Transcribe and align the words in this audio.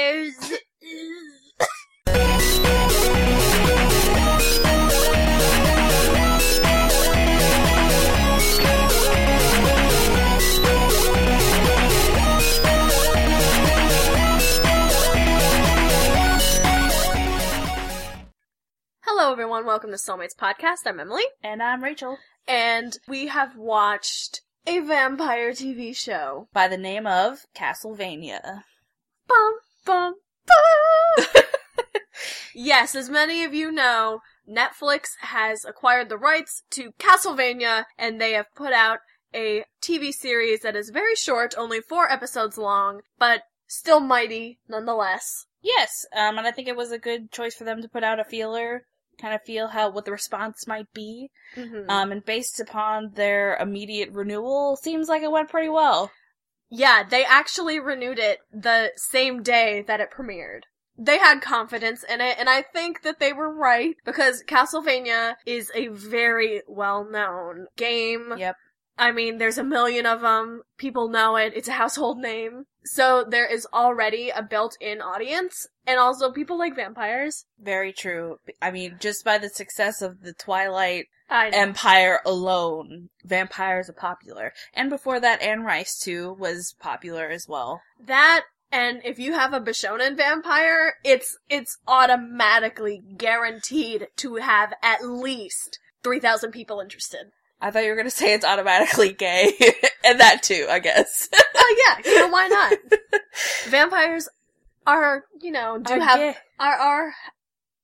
vampires. 0.00 0.52
Hello, 19.02 19.32
everyone. 19.32 19.66
Welcome 19.66 19.90
to 19.90 19.96
Soulmates 19.96 20.34
Podcast. 20.36 20.86
I'm 20.86 21.00
Emily, 21.00 21.24
And 21.42 21.62
I'm 21.62 21.82
Rachel. 21.84 22.16
and 22.48 22.96
we 23.06 23.26
have 23.26 23.56
watched 23.56 24.40
a 24.66 24.80
vampire 24.80 25.50
TV 25.52 25.94
show. 25.94 26.48
By 26.52 26.68
the 26.68 26.78
name 26.78 27.06
of 27.06 27.44
Castlevania. 27.54 28.62
Bum, 29.28 29.58
bum, 29.90 30.14
bum. 30.46 31.42
yes, 32.54 32.94
as 32.94 33.10
many 33.10 33.44
of 33.44 33.54
you 33.54 33.72
know, 33.72 34.20
Netflix 34.48 35.08
has 35.20 35.64
acquired 35.64 36.08
the 36.08 36.16
rights 36.16 36.62
to 36.70 36.92
Castlevania, 36.98 37.84
and 37.98 38.20
they 38.20 38.32
have 38.32 38.46
put 38.54 38.72
out 38.72 38.98
a 39.34 39.64
TV 39.82 40.12
series 40.12 40.60
that 40.60 40.76
is 40.76 40.90
very 40.90 41.14
short, 41.14 41.54
only 41.56 41.80
four 41.80 42.10
episodes 42.10 42.58
long, 42.58 43.00
but 43.18 43.42
still 43.66 44.00
mighty 44.00 44.58
nonetheless. 44.68 45.46
Yes, 45.62 46.06
um, 46.16 46.38
and 46.38 46.46
I 46.46 46.52
think 46.52 46.68
it 46.68 46.76
was 46.76 46.90
a 46.90 46.98
good 46.98 47.30
choice 47.30 47.54
for 47.54 47.64
them 47.64 47.82
to 47.82 47.88
put 47.88 48.02
out 48.02 48.18
a 48.18 48.24
feeler, 48.24 48.82
kind 49.20 49.34
of 49.34 49.42
feel 49.42 49.68
how 49.68 49.90
what 49.90 50.04
the 50.04 50.12
response 50.12 50.66
might 50.66 50.92
be. 50.94 51.30
Mhm. 51.54 51.88
Um, 51.88 52.12
and 52.12 52.24
based 52.24 52.58
upon 52.60 53.10
their 53.14 53.56
immediate 53.56 54.10
renewal, 54.12 54.76
seems 54.76 55.08
like 55.08 55.22
it 55.22 55.30
went 55.30 55.50
pretty 55.50 55.68
well. 55.68 56.10
Yeah, 56.70 57.02
they 57.02 57.24
actually 57.24 57.80
renewed 57.80 58.18
it 58.18 58.38
the 58.52 58.92
same 58.96 59.42
day 59.42 59.84
that 59.86 60.00
it 60.00 60.10
premiered. 60.16 60.62
They 60.96 61.18
had 61.18 61.40
confidence 61.40 62.04
in 62.04 62.20
it, 62.20 62.36
and 62.38 62.48
I 62.48 62.62
think 62.62 63.02
that 63.02 63.18
they 63.18 63.32
were 63.32 63.52
right 63.52 63.96
because 64.04 64.44
Castlevania 64.46 65.36
is 65.46 65.70
a 65.74 65.88
very 65.88 66.62
well 66.68 67.08
known 67.10 67.66
game. 67.76 68.34
Yep. 68.36 68.56
I 68.98 69.12
mean, 69.12 69.38
there's 69.38 69.56
a 69.56 69.64
million 69.64 70.04
of 70.04 70.20
them. 70.20 70.60
People 70.76 71.08
know 71.08 71.36
it. 71.36 71.54
It's 71.56 71.68
a 71.68 71.72
household 71.72 72.18
name. 72.18 72.64
So 72.84 73.24
there 73.26 73.46
is 73.46 73.66
already 73.72 74.28
a 74.28 74.42
built 74.42 74.76
in 74.78 75.00
audience, 75.00 75.66
and 75.86 75.98
also 75.98 76.30
people 76.30 76.58
like 76.58 76.76
vampires. 76.76 77.46
Very 77.58 77.94
true. 77.94 78.36
I 78.60 78.70
mean, 78.70 78.96
just 79.00 79.24
by 79.24 79.38
the 79.38 79.48
success 79.48 80.02
of 80.02 80.20
the 80.20 80.34
Twilight. 80.34 81.06
Empire 81.30 82.20
alone, 82.26 83.08
vampires 83.24 83.88
are 83.88 83.94
popular. 83.94 84.52
And 84.74 84.90
before 84.90 85.20
that, 85.20 85.40
Anne 85.42 85.62
Rice 85.62 85.98
too 85.98 86.32
was 86.32 86.74
popular 86.80 87.28
as 87.28 87.46
well. 87.48 87.82
That 88.04 88.44
and 88.72 89.00
if 89.04 89.18
you 89.18 89.32
have 89.32 89.52
a 89.52 89.60
Bishonen 89.60 90.16
vampire, 90.16 90.94
it's 91.04 91.36
it's 91.48 91.78
automatically 91.88 93.02
guaranteed 93.16 94.08
to 94.16 94.36
have 94.36 94.72
at 94.82 95.04
least 95.04 95.78
3,000 96.02 96.52
people 96.52 96.80
interested. 96.80 97.30
I 97.60 97.70
thought 97.70 97.84
you 97.84 97.90
were 97.90 97.96
gonna 97.96 98.10
say 98.22 98.32
it's 98.32 98.44
automatically 98.44 99.12
gay, 99.12 99.52
and 100.04 100.20
that 100.20 100.42
too, 100.42 100.66
I 100.70 100.78
guess. 100.78 101.28
Oh 101.54 101.76
yeah, 101.86 102.10
you 102.10 102.18
know 102.20 102.28
why 102.28 102.48
not? 102.48 102.78
Vampires 103.68 104.28
are, 104.86 105.24
you 105.40 105.50
know, 105.52 105.78
do 105.78 105.94
Are 105.94 106.00
have 106.00 106.18
gay. 106.18 106.34
are 106.58 106.74
are 106.74 107.14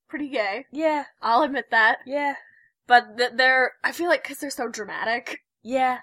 pretty 0.09 0.29
gay. 0.29 0.67
Yeah, 0.73 1.05
I'll 1.21 1.43
admit 1.43 1.67
that. 1.71 1.99
yeah, 2.07 2.35
But 2.87 3.17
th- 3.19 3.33
they're 3.35 3.73
I 3.83 3.93
feel 3.93 4.09
like 4.09 4.25
cuz 4.25 4.39
they're 4.39 4.51
so 4.51 4.69
dramatic. 4.69 5.43
yeah. 5.63 5.99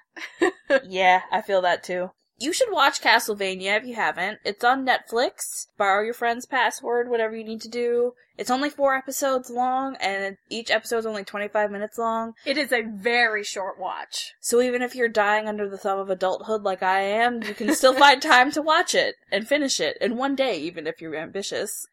yeah, 0.84 1.22
I 1.31 1.42
feel 1.42 1.62
that 1.62 1.84
too. 1.84 2.12
You 2.38 2.52
should 2.52 2.72
watch 2.72 3.00
Castlevania 3.00 3.78
if 3.78 3.86
you 3.86 3.95
haven't. 3.95 4.40
It's 4.44 4.64
on 4.64 4.86
Netflix. 4.86 5.67
Borrow 5.78 6.03
your 6.03 6.14
friend's 6.14 6.45
password, 6.45 7.09
whatever 7.09 7.36
you 7.36 7.44
need 7.44 7.62
to 7.62 7.70
do. 7.70 8.14
It's 8.38 8.50
only 8.50 8.70
four 8.70 8.95
episodes 8.95 9.50
long, 9.50 9.95
and 10.02 10.38
each 10.50 10.72
episode's 10.72 11.06
only 11.06 11.23
25 11.23 11.70
minutes 11.70 11.98
long. 12.00 12.34
It 12.45 12.58
is 12.58 12.74
a 12.74 12.81
very 12.81 13.44
short 13.44 13.79
watch. 13.79 14.34
So 14.41 14.59
even 14.59 14.81
if 14.81 14.96
you're 14.96 15.08
dying 15.08 15.47
under 15.47 15.69
the 15.69 15.78
thumb 15.78 16.00
of 16.00 16.09
adulthood 16.09 16.63
like 16.63 16.81
I 16.81 17.02
am, 17.02 17.44
you 17.44 17.53
can 17.53 17.74
still 17.75 17.94
find 17.94 18.22
time 18.22 18.52
to 18.52 18.62
watch 18.62 18.96
it 18.96 19.16
and 19.31 19.47
finish 19.47 19.79
it 19.79 19.97
in 20.02 20.18
one 20.18 20.35
day, 20.35 20.58
even 20.58 20.88
if 20.88 21.00
you're 21.00 21.16
ambitious. 21.16 21.85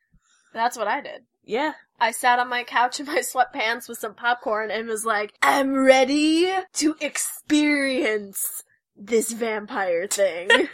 That's 0.54 0.78
what 0.78 0.88
I 0.88 1.02
did. 1.02 1.26
Yeah. 1.44 1.72
I 1.98 2.12
sat 2.12 2.38
on 2.38 2.48
my 2.48 2.64
couch 2.64 3.00
in 3.00 3.06
my 3.06 3.18
sweatpants 3.20 3.88
with 3.88 3.98
some 3.98 4.14
popcorn 4.14 4.70
and 4.70 4.88
was 4.88 5.04
like, 5.04 5.34
I'm 5.42 5.74
ready 5.74 6.50
to 6.74 6.96
experience 7.00 8.64
this 8.96 9.32
vampire 9.32 10.06
thing. 10.06 10.48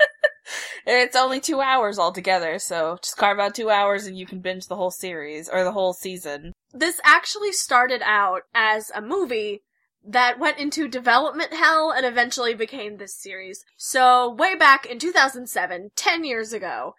It's 0.86 1.16
only 1.16 1.40
two 1.40 1.60
hours 1.60 1.98
altogether, 1.98 2.60
so 2.60 2.98
just 3.02 3.16
carve 3.16 3.40
out 3.40 3.56
two 3.56 3.70
hours 3.70 4.06
and 4.06 4.16
you 4.16 4.24
can 4.24 4.38
binge 4.40 4.68
the 4.68 4.76
whole 4.76 4.92
series, 4.92 5.48
or 5.48 5.64
the 5.64 5.72
whole 5.72 5.92
season. 5.92 6.52
this 6.72 7.00
actually 7.02 7.50
started 7.50 8.02
out 8.04 8.42
as 8.54 8.92
a 8.94 9.02
movie 9.02 9.64
that 10.06 10.38
went 10.38 10.58
into 10.58 10.86
development 10.86 11.52
hell 11.52 11.90
and 11.90 12.06
eventually 12.06 12.54
became 12.54 12.96
this 12.96 13.16
series. 13.16 13.64
So, 13.76 14.32
way 14.32 14.54
back 14.54 14.86
in 14.86 15.00
2007, 15.00 15.90
10 15.96 16.24
years 16.24 16.52
ago, 16.52 16.94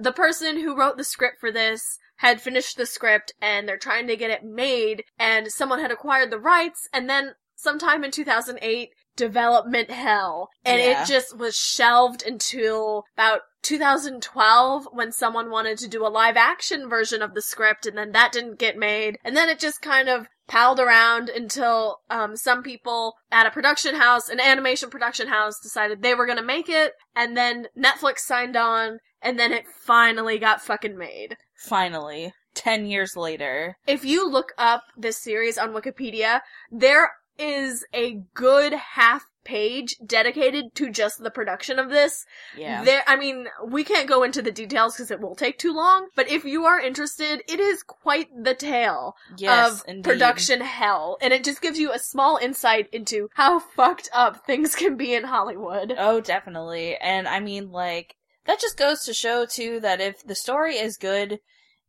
the 0.00 0.12
person 0.12 0.58
who 0.58 0.76
wrote 0.76 0.96
the 0.96 1.04
script 1.04 1.38
for 1.38 1.52
this 1.52 1.98
had 2.22 2.40
finished 2.40 2.76
the 2.76 2.86
script 2.86 3.32
and 3.40 3.68
they're 3.68 3.76
trying 3.76 4.06
to 4.06 4.16
get 4.16 4.30
it 4.30 4.44
made 4.44 5.02
and 5.18 5.50
someone 5.50 5.80
had 5.80 5.90
acquired 5.90 6.30
the 6.30 6.38
rights 6.38 6.88
and 6.92 7.10
then 7.10 7.32
sometime 7.56 8.04
in 8.04 8.12
2008 8.12 8.90
development 9.16 9.90
hell 9.90 10.48
and 10.64 10.80
Yeah. 10.80 11.02
it 11.02 11.06
just 11.08 11.36
was 11.36 11.56
shelved 11.56 12.22
until 12.24 13.04
about 13.16 13.40
2012 13.62 14.88
when 14.92 15.10
someone 15.12 15.50
wanted 15.50 15.78
to 15.78 15.88
do 15.88 16.06
a 16.06 16.08
live 16.08 16.36
action 16.36 16.88
version 16.88 17.22
of 17.22 17.34
the 17.34 17.42
script 17.42 17.86
and 17.86 17.98
then 17.98 18.12
that 18.12 18.32
didn't 18.32 18.58
get 18.58 18.76
made 18.76 19.18
and 19.24 19.36
then 19.36 19.48
it 19.48 19.58
just 19.58 19.82
kind 19.82 20.08
of 20.08 20.28
palled 20.48 20.80
around 20.80 21.28
until 21.28 22.00
um, 22.10 22.36
some 22.36 22.62
people 22.62 23.14
at 23.30 23.46
a 23.46 23.50
production 23.50 23.94
house 23.94 24.28
an 24.28 24.40
animation 24.40 24.90
production 24.90 25.28
house 25.28 25.58
decided 25.60 26.02
they 26.02 26.14
were 26.14 26.26
going 26.26 26.38
to 26.38 26.44
make 26.44 26.68
it 26.68 26.92
and 27.14 27.36
then 27.36 27.66
netflix 27.78 28.18
signed 28.18 28.56
on 28.56 28.98
and 29.22 29.38
then 29.38 29.52
it 29.52 29.64
finally 29.86 30.38
got 30.38 30.60
fucking 30.60 30.98
made 30.98 31.36
Finally. 31.62 32.34
Ten 32.54 32.86
years 32.86 33.16
later. 33.16 33.76
if 33.86 34.04
you 34.04 34.28
look 34.28 34.52
up 34.58 34.82
this 34.96 35.16
series 35.16 35.56
on 35.56 35.72
Wikipedia, 35.72 36.40
there 36.70 37.12
is 37.38 37.84
a 37.94 38.20
good 38.34 38.74
half 38.74 39.24
page 39.44 39.96
dedicated 40.04 40.74
to 40.74 40.90
just 40.90 41.22
the 41.22 41.30
production 41.30 41.78
of 41.78 41.90
this. 41.90 42.24
Yeah. 42.56 42.84
There, 42.84 43.02
I 43.06 43.16
mean, 43.16 43.48
we 43.66 43.84
can't 43.84 44.08
go 44.08 44.22
into 44.22 44.42
the 44.42 44.52
details 44.52 44.94
because 44.94 45.10
it 45.10 45.20
will 45.20 45.34
take 45.34 45.58
too 45.58 45.72
long, 45.72 46.08
but 46.14 46.30
if 46.30 46.44
you 46.44 46.64
are 46.64 46.80
interested, 46.80 47.42
it 47.48 47.60
is 47.60 47.82
quite 47.82 48.28
the 48.34 48.54
tale 48.54 49.16
yes, 49.36 49.80
of 49.80 49.84
indeed. 49.88 50.04
production 50.04 50.60
hell, 50.60 51.18
and 51.20 51.32
it 51.32 51.44
just 51.44 51.60
gives 51.62 51.78
you 51.78 51.92
a 51.92 51.98
small 51.98 52.36
insight 52.36 52.88
into 52.92 53.28
how 53.34 53.58
fucked 53.58 54.08
up 54.12 54.44
things 54.46 54.74
can 54.74 54.96
be 54.96 55.14
in 55.14 55.24
Hollywood. 55.24 55.94
Oh, 55.96 56.20
definitely. 56.20 56.96
And 56.96 57.28
I 57.28 57.40
mean, 57.40 57.70
like, 57.70 58.16
that 58.46 58.60
just 58.60 58.76
goes 58.76 59.04
to 59.04 59.14
show, 59.14 59.46
too, 59.46 59.80
that 59.80 60.00
if 60.00 60.24
the 60.26 60.34
story 60.34 60.76
is 60.76 60.96
good, 60.96 61.40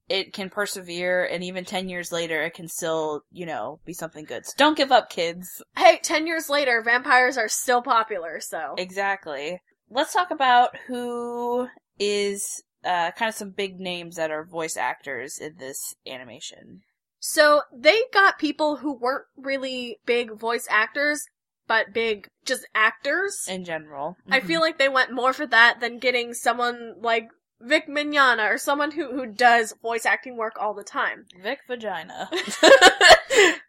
it 0.10 0.34
can 0.34 0.50
persevere, 0.50 1.26
and 1.26 1.44
even 1.44 1.66
10 1.66 1.90
years 1.90 2.12
later, 2.12 2.42
it 2.44 2.54
can 2.54 2.68
still, 2.68 3.22
you 3.32 3.46
know, 3.46 3.80
be 3.86 3.94
something 3.94 4.26
good. 4.26 4.46
So 4.46 4.54
don't 4.58 4.78
give 4.78 4.92
up, 4.92 5.10
kids. 5.10 5.62
Hey, 5.78 6.00
ten 6.04 6.28
years 6.28 6.50
later, 6.50 6.82
vampires 6.84 7.38
are 7.38 7.48
still 7.48 7.82
popular, 7.82 8.40
so. 8.40 8.76
Exactly. 8.78 9.60
Let's 9.90 10.14
talk 10.14 10.32
about 10.32 10.72
who 10.88 11.68
is 12.00 12.64
uh, 12.84 13.12
kind 13.12 13.30
of 13.30 13.36
some 13.36 13.52
big 13.52 13.80
names 13.80 14.16
that 14.16 14.32
are 14.32 14.46
voice 14.46 14.78
actors 14.78 15.38
in 15.40 15.56
this 15.58 15.96
animation. 16.08 16.82
So 17.20 17.62
they 17.74 18.04
got 18.12 18.38
people 18.38 18.78
who 18.78 18.94
weren't 18.94 19.26
really 19.38 19.98
big 20.06 20.38
voice 20.38 20.68
actors, 20.70 21.24
but 21.68 21.94
big 21.94 22.28
just 22.44 22.68
actors. 22.76 23.46
In 23.48 23.64
general, 23.64 24.18
I 24.30 24.42
feel 24.42 24.60
like 24.60 24.78
they 24.78 24.90
went 24.90 25.14
more 25.14 25.32
for 25.32 25.48
that 25.48 25.80
than 25.80 26.00
getting 26.00 26.34
someone 26.34 26.96
like 27.00 27.30
Vic 27.66 27.88
Mignogna 27.88 28.50
or 28.52 28.58
someone 28.58 28.92
who, 28.92 29.12
who 29.12 29.26
does 29.26 29.74
voice 29.82 30.06
acting 30.06 30.38
work 30.38 30.54
all 30.60 30.74
the 30.74 30.84
time. 30.84 31.26
Vic 31.42 31.60
Vagina. 31.68 32.30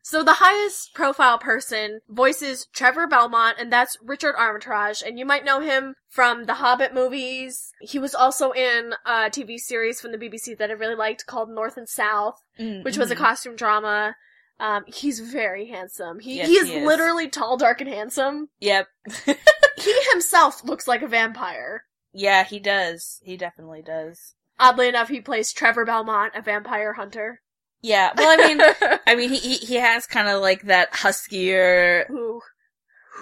So 0.06 0.22
the 0.22 0.34
highest 0.34 0.92
profile 0.92 1.38
person 1.38 2.00
voices 2.10 2.66
Trevor 2.74 3.06
Belmont, 3.06 3.56
and 3.58 3.72
that's 3.72 3.96
Richard 4.02 4.34
Armitage, 4.36 5.02
and 5.04 5.18
you 5.18 5.24
might 5.24 5.46
know 5.46 5.60
him 5.60 5.94
from 6.10 6.44
the 6.44 6.54
Hobbit 6.54 6.92
movies. 6.92 7.72
He 7.80 7.98
was 7.98 8.14
also 8.14 8.52
in 8.52 8.92
a 9.06 9.30
TV 9.30 9.56
series 9.58 10.02
from 10.02 10.12
the 10.12 10.18
BBC 10.18 10.58
that 10.58 10.68
I 10.68 10.74
really 10.74 10.94
liked 10.94 11.26
called 11.26 11.48
North 11.48 11.78
and 11.78 11.88
South. 11.88 12.38
which 12.58 12.98
was 12.98 13.10
a 13.10 13.16
Mhm. 13.16 13.18
costume 13.18 13.56
drama. 13.56 14.14
Um, 14.60 14.84
he's 14.86 15.18
very 15.20 15.66
handsome. 15.68 16.20
He 16.20 16.36
Yes, 16.36 16.48
he 16.48 16.54
is 16.56 16.68
he 16.68 16.74
is. 16.76 16.86
literally 16.86 17.28
tall, 17.28 17.56
dark, 17.56 17.80
and 17.80 17.88
handsome. 17.90 18.50
Yep. 18.60 18.86
He 19.76 20.00
himself 20.12 20.62
looks 20.64 20.86
like 20.86 21.02
a 21.02 21.08
vampire. 21.08 21.84
Yeah, 22.14 22.44
he 22.44 22.58
does. 22.60 23.18
He 23.22 23.36
definitely 23.36 23.82
does. 23.82 24.34
Oddly 24.58 24.88
enough, 24.88 25.08
he 25.08 25.20
plays 25.20 25.52
Trevor 25.52 25.84
Belmont, 25.84 26.32
a 26.36 26.40
vampire 26.42 26.92
hunter. 26.94 27.40
Yeah. 27.82 28.12
Well, 28.16 28.36
I 28.40 28.46
mean, 28.46 28.98
I 29.06 29.14
mean, 29.16 29.30
he 29.30 29.38
he, 29.38 29.54
he 29.56 29.74
has 29.74 30.06
kind 30.06 30.28
of 30.28 30.40
like 30.40 30.62
that 30.62 30.92
huskier 30.92 32.06
Who 32.08 32.40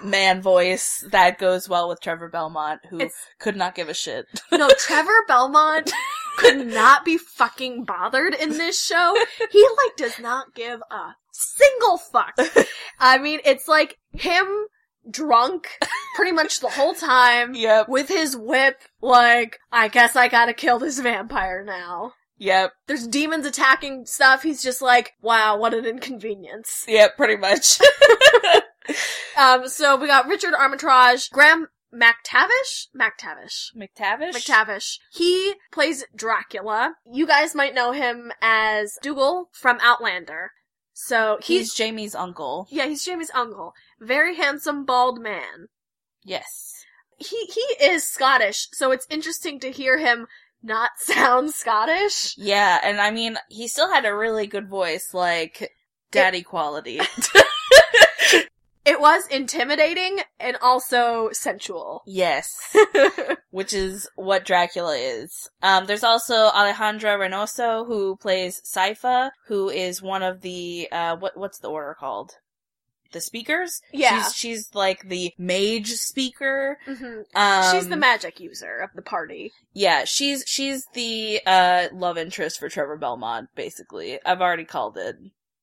man 0.03 0.41
voice 0.41 1.03
that 1.11 1.37
goes 1.39 1.67
well 1.69 1.87
with 1.89 2.01
Trevor 2.01 2.29
Belmont, 2.29 2.81
who 2.89 2.97
It's- 2.97 3.13
could 3.39 3.55
not 3.55 3.75
give 3.75 3.89
a 3.89 3.93
shit. 3.93 4.25
no 4.51 4.69
Trevor 4.77 5.23
Belmont 5.27 5.91
could 6.37 6.65
not 6.67 7.03
be 7.05 7.17
fucking 7.17 7.83
bothered 7.85 8.33
in 8.35 8.51
this 8.51 8.79
show. 8.81 9.15
He 9.51 9.67
like 9.85 9.95
does 9.97 10.19
not 10.19 10.53
give 10.55 10.81
a 10.91 11.15
single 11.31 11.97
fuck. 11.97 12.35
I 12.99 13.17
mean, 13.17 13.39
it's 13.45 13.67
like 13.67 13.97
him 14.13 14.45
drunk 15.09 15.67
pretty 16.15 16.31
much 16.31 16.59
the 16.59 16.69
whole 16.69 16.93
time 16.93 17.53
Yep. 17.55 17.89
with 17.89 18.07
his 18.09 18.35
whip 18.37 18.81
like 19.01 19.59
I 19.71 19.87
guess 19.87 20.15
I 20.15 20.27
got 20.27 20.45
to 20.45 20.53
kill 20.53 20.79
this 20.79 20.99
vampire 20.99 21.63
now. 21.63 22.13
Yep. 22.37 22.71
There's 22.87 23.07
demons 23.07 23.45
attacking 23.45 24.05
stuff. 24.05 24.43
He's 24.43 24.61
just 24.63 24.81
like, 24.81 25.13
wow, 25.21 25.57
what 25.57 25.73
an 25.73 25.85
inconvenience. 25.85 26.83
Yep. 26.87 27.15
Pretty 27.17 27.37
much. 27.37 27.79
Um, 29.35 29.67
so 29.67 29.95
we 29.95 30.05
got 30.07 30.27
Richard 30.27 30.53
Armitage, 30.53 31.29
Graham 31.31 31.67
McTavish? 31.91 32.87
McTavish. 32.95 33.69
McTavish. 33.75 34.33
McTavish. 34.35 34.97
He 35.11 35.53
plays 35.71 36.03
Dracula. 36.15 36.95
You 37.11 37.25
guys 37.25 37.55
might 37.55 37.73
know 37.73 37.93
him 37.93 38.31
as 38.41 38.97
Dougal 39.01 39.49
from 39.53 39.79
Outlander. 39.81 40.51
So 40.93 41.37
He's 41.41 41.61
he's, 41.61 41.73
Jamie's 41.73 42.13
uncle. 42.13 42.67
yeah, 42.69 42.85
he's 42.85 43.03
Jamie's 43.03 43.31
uncle. 43.33 43.73
Very 44.03 44.35
handsome, 44.35 44.85
bald 44.85 45.21
man. 45.21 45.67
Yes. 46.23 46.73
He, 47.17 47.45
he 47.45 47.85
is 47.85 48.03
Scottish, 48.03 48.67
so 48.73 48.91
it's 48.91 49.07
interesting 49.09 49.59
to 49.61 49.71
hear 49.71 49.97
him 49.97 50.27
not 50.61 50.91
sound 50.97 51.51
Scottish. 51.51 52.35
Yeah, 52.37 52.79
and 52.83 52.99
I 52.99 53.11
mean, 53.11 53.37
he 53.49 53.67
still 53.67 53.91
had 53.91 54.05
a 54.05 54.15
really 54.15 54.47
good 54.47 54.67
voice, 54.67 55.13
like 55.13 55.71
daddy 56.11 56.43
quality. 56.43 56.99
It 58.85 58.99
was 58.99 59.25
intimidating 59.27 60.19
and 60.41 60.57
also 60.61 61.29
sensual. 61.31 62.03
yes. 62.05 62.53
Which 63.49 63.71
is 63.71 64.09
what 64.15 64.43
Dracula 64.43 64.97
is. 64.97 65.49
Um, 65.61 65.85
there's 65.85 66.03
also 66.03 66.49
Alejandra 66.49 67.17
Reynoso, 67.17 67.87
who 67.87 68.17
plays 68.17 68.61
Sypha, 68.65 69.31
who 69.47 69.69
is 69.69 70.01
one 70.01 70.21
of 70.21 70.41
the, 70.41 70.89
uh, 70.91 71.15
what, 71.15 71.37
what's 71.37 71.59
the 71.59 71.69
order 71.69 71.95
called? 71.97 72.33
The 73.13 73.21
speakers? 73.21 73.81
Yeah. 73.93 74.23
She's, 74.23 74.35
she's 74.35 74.69
like 74.75 75.07
the 75.07 75.33
mage 75.37 75.91
speaker. 75.93 76.77
hmm 76.85 77.21
Um, 77.33 77.63
She's 77.71 77.87
the 77.87 77.95
magic 77.95 78.39
user 78.41 78.79
of 78.79 78.89
the 78.95 79.01
party. 79.01 79.51
Yeah, 79.73 80.03
she's, 80.03 80.43
she's 80.45 80.85
the, 80.93 81.39
uh, 81.45 81.87
love 81.93 82.17
interest 82.17 82.59
for 82.59 82.67
Trevor 82.69 82.97
Belmont, 82.97 83.47
basically. 83.55 84.19
I've 84.25 84.41
already 84.41 84.65
called 84.65 84.97
it. 84.97 85.15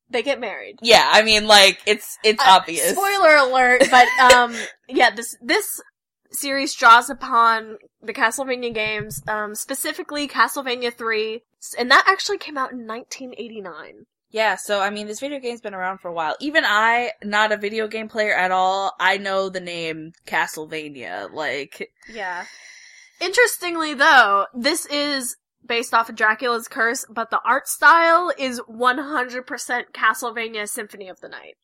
They 0.09 0.23
get 0.23 0.41
married. 0.41 0.79
Yeah, 0.83 1.09
I 1.13 1.23
mean, 1.23 1.47
like, 1.47 1.81
it's, 1.87 2.19
it's 2.25 2.43
Uh, 2.43 2.59
obvious. 2.61 2.91
Spoiler 2.93 3.37
alert, 3.37 3.83
but 3.91 4.09
um 4.35 4.55
yeah, 4.89 5.11
this 5.15 5.37
this 5.41 5.81
series 6.33 6.75
draws 6.75 7.11
upon 7.11 7.79
the 8.03 8.13
Castlevania 8.13 8.75
games, 8.75 9.23
um 9.29 9.55
specifically 9.55 10.27
Castlevania 10.27 10.93
3, 10.93 11.43
and 11.79 11.91
that 11.93 12.05
actually 12.09 12.39
came 12.39 12.59
out 12.59 12.73
in 12.73 12.87
1989. 12.89 14.07
Yeah, 14.31 14.57
so 14.57 14.81
I 14.81 14.91
mean, 14.91 15.07
this 15.07 15.21
video 15.21 15.41
game's 15.41 15.61
been 15.61 15.75
around 15.75 15.99
for 15.99 16.09
a 16.09 16.13
while. 16.13 16.37
Even 16.41 16.65
I, 16.65 17.13
not 17.25 17.53
a 17.53 17.57
video 17.57 17.89
game 17.89 18.09
player 18.09 18.33
at 18.33 18.51
all, 18.51 18.93
I 19.01 19.17
know 19.19 19.49
the 19.49 19.61
name 19.61 20.13
Castlevania. 20.27 21.33
Like, 21.33 21.93
Yeah. 22.13 22.45
Interestingly 23.21 23.95
though, 23.95 24.47
this 24.55 24.87
is 24.87 25.37
based 25.67 25.93
off 25.93 26.09
of 26.09 26.17
Dracula's 26.17 26.69
Curse, 26.69 27.05
but 27.11 27.31
the 27.31 27.41
art 27.45 27.69
style 27.69 28.33
is 28.39 28.61
100% 28.61 29.45
Castlevania 29.93 30.69
Symphony 30.69 31.09
of 31.09 31.21
the 31.21 31.29
Night. 31.29 31.57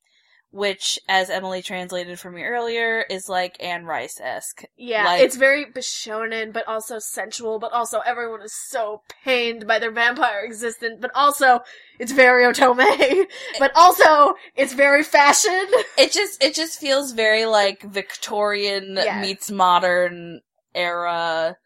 Which, 0.56 0.98
as 1.06 1.28
Emily 1.28 1.60
translated 1.60 2.18
for 2.18 2.30
me 2.30 2.42
earlier, 2.42 3.04
is 3.10 3.28
like 3.28 3.62
Anne 3.62 3.84
Rice 3.84 4.18
esque. 4.20 4.64
Yeah, 4.76 5.04
Like- 5.04 5.20
it's 5.20 5.36
very 5.36 5.66
Bishonen, 5.66 6.52
but 6.52 6.66
also 6.66 6.98
sensual, 6.98 7.58
but 7.58 7.72
also 7.72 8.00
everyone 8.00 8.40
is 8.40 8.54
so 8.68 9.02
pained 9.22 9.66
by 9.66 9.78
their 9.78 9.90
vampire 9.90 10.40
existence, 10.44 10.96
but 10.98 11.10
also 11.14 11.60
it's 11.98 12.12
very 12.12 12.44
Otome, 12.44 13.26
but 13.58 13.70
also 13.76 14.34
it's 14.56 14.72
very 14.72 15.02
fashion. 15.02 15.66
It 15.98 16.10
just, 16.12 16.42
it 16.42 16.54
just 16.54 16.80
feels 16.80 17.12
very 17.12 17.44
like 17.44 17.82
Victorian 17.82 18.96
Yeah. 18.96 19.20
meets 19.20 19.50
modern 19.50 20.40
era 20.74 21.56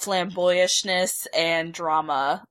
flamboyishness 0.00 1.26
and 1.36 1.72
drama, 1.72 2.44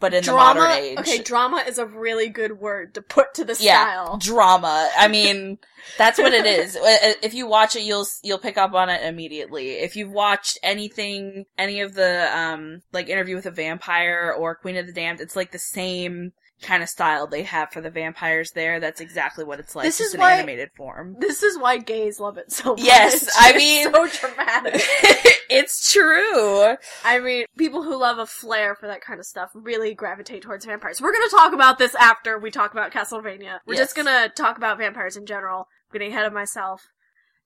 but 0.00 0.14
in 0.14 0.20
the 0.22 0.26
drama, 0.30 0.60
modern 0.60 0.84
age. 0.84 0.98
okay, 0.98 1.18
drama 1.22 1.64
is 1.66 1.78
a 1.78 1.86
really 1.86 2.28
good 2.28 2.58
word 2.58 2.94
to 2.94 3.02
put 3.02 3.34
to 3.34 3.44
the 3.44 3.56
yeah, 3.60 3.84
style. 3.84 4.16
drama. 4.18 4.88
I 4.96 5.08
mean, 5.08 5.58
that's 5.98 6.18
what 6.18 6.32
it 6.32 6.46
is. 6.46 6.76
Uh, 6.76 7.14
If 7.22 7.34
you 7.34 7.46
watch 7.46 7.76
it, 7.76 7.82
you'll 7.82 8.06
you'll 8.22 8.38
pick 8.38 8.56
up 8.58 8.74
on 8.74 8.88
it 8.90 9.02
immediately. 9.02 9.70
If 9.72 9.96
you've 9.96 10.12
watched 10.12 10.58
anything, 10.62 11.46
any 11.56 11.80
of 11.80 11.94
the 11.94 12.28
um 12.36 12.82
like 12.92 13.08
Interview 13.08 13.36
with 13.36 13.46
a 13.46 13.50
Vampire 13.50 14.34
or 14.36 14.54
Queen 14.54 14.76
of 14.76 14.86
the 14.86 14.92
Damned, 14.92 15.20
it's 15.20 15.36
like 15.36 15.52
the 15.52 15.58
same 15.58 16.32
kind 16.62 16.82
of 16.82 16.88
style 16.88 17.26
they 17.26 17.42
have 17.44 17.70
for 17.70 17.80
the 17.80 17.90
vampires 17.90 18.50
there. 18.52 18.80
That's 18.80 19.00
exactly 19.00 19.44
what 19.44 19.60
it's 19.60 19.76
like. 19.76 19.84
This 19.84 19.98
just 19.98 20.08
is 20.08 20.14
in 20.14 20.20
why- 20.20 20.32
animated 20.34 20.70
form. 20.76 21.16
This 21.18 21.42
is 21.42 21.58
why 21.58 21.78
gays 21.78 22.18
love 22.18 22.36
it 22.38 22.50
so 22.52 22.70
much. 22.70 22.80
Yes, 22.82 23.28
I 23.38 23.50
It's 23.54 23.58
mean- 23.58 23.92
so 23.92 24.06
dramatic. 24.28 24.82
it's 25.50 25.92
true. 25.92 26.74
I 27.04 27.18
mean, 27.20 27.44
people 27.56 27.82
who 27.82 27.96
love 27.96 28.18
a 28.18 28.26
flair 28.26 28.74
for 28.74 28.86
that 28.86 29.00
kind 29.00 29.20
of 29.20 29.26
stuff 29.26 29.50
really 29.54 29.94
gravitate 29.94 30.42
towards 30.42 30.64
vampires. 30.64 31.00
We're 31.00 31.12
gonna 31.12 31.28
talk 31.30 31.52
about 31.52 31.78
this 31.78 31.94
after 31.94 32.38
we 32.38 32.50
talk 32.50 32.72
about 32.72 32.92
Castlevania. 32.92 33.58
We're 33.66 33.76
just 33.76 33.94
gonna 33.96 34.28
talk 34.28 34.56
about 34.56 34.78
vampires 34.78 35.16
in 35.16 35.26
general. 35.26 35.60
I'm 35.90 35.92
getting 35.98 36.12
ahead 36.12 36.26
of 36.26 36.32
myself. 36.32 36.82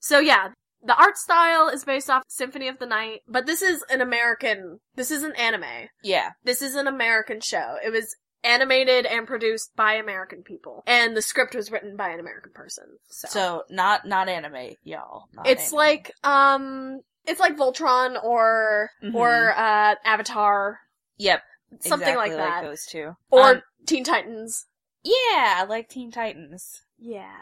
So 0.00 0.18
yeah, 0.18 0.48
the 0.84 0.96
art 0.96 1.16
style 1.16 1.68
is 1.68 1.84
based 1.84 2.10
off 2.10 2.24
Symphony 2.28 2.66
of 2.66 2.78
the 2.80 2.86
Night, 2.86 3.20
but 3.28 3.46
this 3.46 3.62
is 3.62 3.84
an 3.88 4.00
American, 4.00 4.80
this 4.96 5.12
is 5.12 5.22
an 5.22 5.32
anime. 5.36 5.88
Yeah. 6.02 6.30
This 6.42 6.60
is 6.60 6.74
an 6.74 6.88
American 6.88 7.40
show. 7.40 7.76
It 7.84 7.90
was 7.90 8.16
animated 8.44 9.06
and 9.06 9.26
produced 9.26 9.74
by 9.76 9.94
American 9.94 10.42
people. 10.42 10.82
And 10.86 11.16
the 11.16 11.22
script 11.22 11.54
was 11.54 11.70
written 11.70 11.96
by 11.96 12.10
an 12.10 12.20
American 12.20 12.52
person. 12.52 12.84
So, 13.08 13.28
So 13.28 13.64
not 13.70 14.06
not 14.06 14.28
anime, 14.28 14.76
y'all. 14.82 15.24
Not 15.32 15.46
it's 15.46 15.68
anime. 15.72 15.76
like, 15.76 16.12
um, 16.24 17.00
it's 17.26 17.40
like 17.40 17.56
Voltron 17.56 18.22
or, 18.22 18.90
Mhm. 19.02 19.14
or, 19.14 19.52
uh, 19.56 19.94
Avatar. 20.04 20.80
yep, 21.18 21.42
Something 21.80 22.08
exactly 22.08 22.34
like 22.34 22.36
that. 22.36 22.62
those 22.62 22.84
two. 22.86 23.16
Or 23.30 23.42
Um, 23.42 23.62
Teen 23.86 24.04
Titans. 24.04 24.66
yeah, 25.02 25.54
I 25.58 25.64
like 25.68 25.88
Teen 25.88 26.10
Titans. 26.10 26.82
Yeah. 26.98 27.38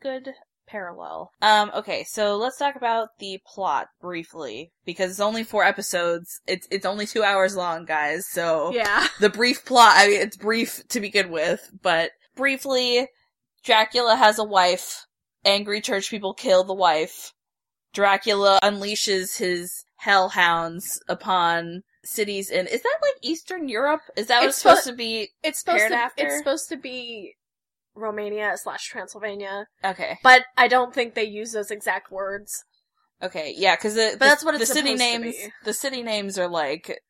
good 0.00 0.34
parallel. 0.66 1.30
Um, 1.42 1.70
okay, 1.74 2.04
so 2.04 2.36
let's 2.36 2.56
talk 2.58 2.76
about 2.76 3.08
the 3.18 3.40
plot 3.46 3.88
briefly 4.00 4.72
because 4.84 5.10
it's 5.10 5.20
only 5.20 5.44
four 5.44 5.64
episodes. 5.64 6.40
It's 6.46 6.66
it's 6.70 6.86
only 6.86 7.06
two 7.06 7.22
hours 7.22 7.56
long, 7.56 7.84
guys. 7.84 8.26
So 8.28 8.72
Yeah. 8.74 9.06
the 9.20 9.30
brief 9.30 9.64
plot. 9.64 9.94
I 9.96 10.08
mean, 10.08 10.20
it's 10.20 10.36
brief 10.36 10.86
to 10.88 11.00
begin 11.00 11.30
with, 11.30 11.70
but 11.82 12.10
briefly, 12.36 13.08
Dracula 13.64 14.16
has 14.16 14.38
a 14.38 14.44
wife. 14.44 15.06
Angry 15.44 15.80
church 15.80 16.10
people 16.10 16.34
kill 16.34 16.64
the 16.64 16.74
wife. 16.74 17.32
Dracula 17.92 18.58
unleashes 18.62 19.36
his 19.38 19.84
hellhounds 19.96 21.00
upon 21.08 21.82
cities 22.04 22.50
in. 22.50 22.66
Is 22.66 22.82
that 22.82 22.98
like 23.02 23.14
Eastern 23.22 23.68
Europe? 23.68 24.00
Is 24.16 24.26
that 24.28 24.40
what 24.40 24.48
It's 24.48 24.56
it's 24.56 24.62
supposed 24.62 24.84
to 24.86 24.94
be? 24.94 25.30
It's 25.42 25.60
supposed 25.60 25.88
to 25.88 25.94
after? 25.94 26.24
it's 26.24 26.38
supposed 26.38 26.68
to 26.70 26.76
be 26.76 27.34
Romania 27.94 28.52
slash 28.56 28.86
Transylvania. 28.88 29.66
Okay. 29.84 30.18
But 30.22 30.42
I 30.56 30.68
don't 30.68 30.92
think 30.94 31.14
they 31.14 31.24
use 31.24 31.52
those 31.52 31.70
exact 31.70 32.10
words. 32.10 32.64
Okay, 33.22 33.54
yeah, 33.56 33.76
because 33.76 33.94
the, 33.94 34.10
But 34.12 34.18
the- 34.18 34.24
that's 34.26 34.44
what 34.44 34.54
it's 34.54 34.68
the 34.68 34.74
city 34.74 34.94
names. 34.94 35.34
The 35.64 35.72
city 35.72 36.02
names 36.02 36.38
are 36.38 36.48
like 36.48 37.00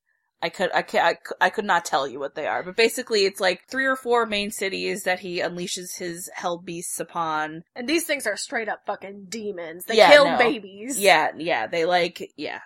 I 0.43 0.51
could 0.51 0.71
I 0.75 0.83
could 0.83 1.01
I, 1.01 1.15
cou- 1.15 1.35
I 1.41 1.49
could 1.51 1.65
not 1.65 1.87
tell 1.87 2.07
you 2.07 2.21
what 2.21 2.35
they 2.35 2.47
are, 2.47 2.63
but 2.63 2.77
basically 2.77 3.25
it's 3.25 3.41
like 3.41 3.63
three 3.69 3.87
or 3.87 3.97
four 3.97 4.27
main 4.27 4.51
cities 4.51 5.05
that 5.05 5.21
he 5.21 5.39
unleashes 5.41 5.97
his 5.97 6.31
hell 6.35 6.59
beasts 6.59 7.01
upon. 7.01 7.65
And 7.75 7.89
these 7.89 8.05
things 8.05 8.27
are 8.27 8.37
straight 8.37 8.69
up 8.69 8.81
fucking 8.87 9.27
demons. 9.31 9.87
They 9.87 9.97
Yeah, 9.97 10.11
kill 10.13 10.27
no. 10.27 10.39
babies. 10.39 10.99
Yeah, 11.01 11.31
yeah, 11.37 11.67
they 11.67 11.87
like 11.87 12.31
yeah, 12.37 12.61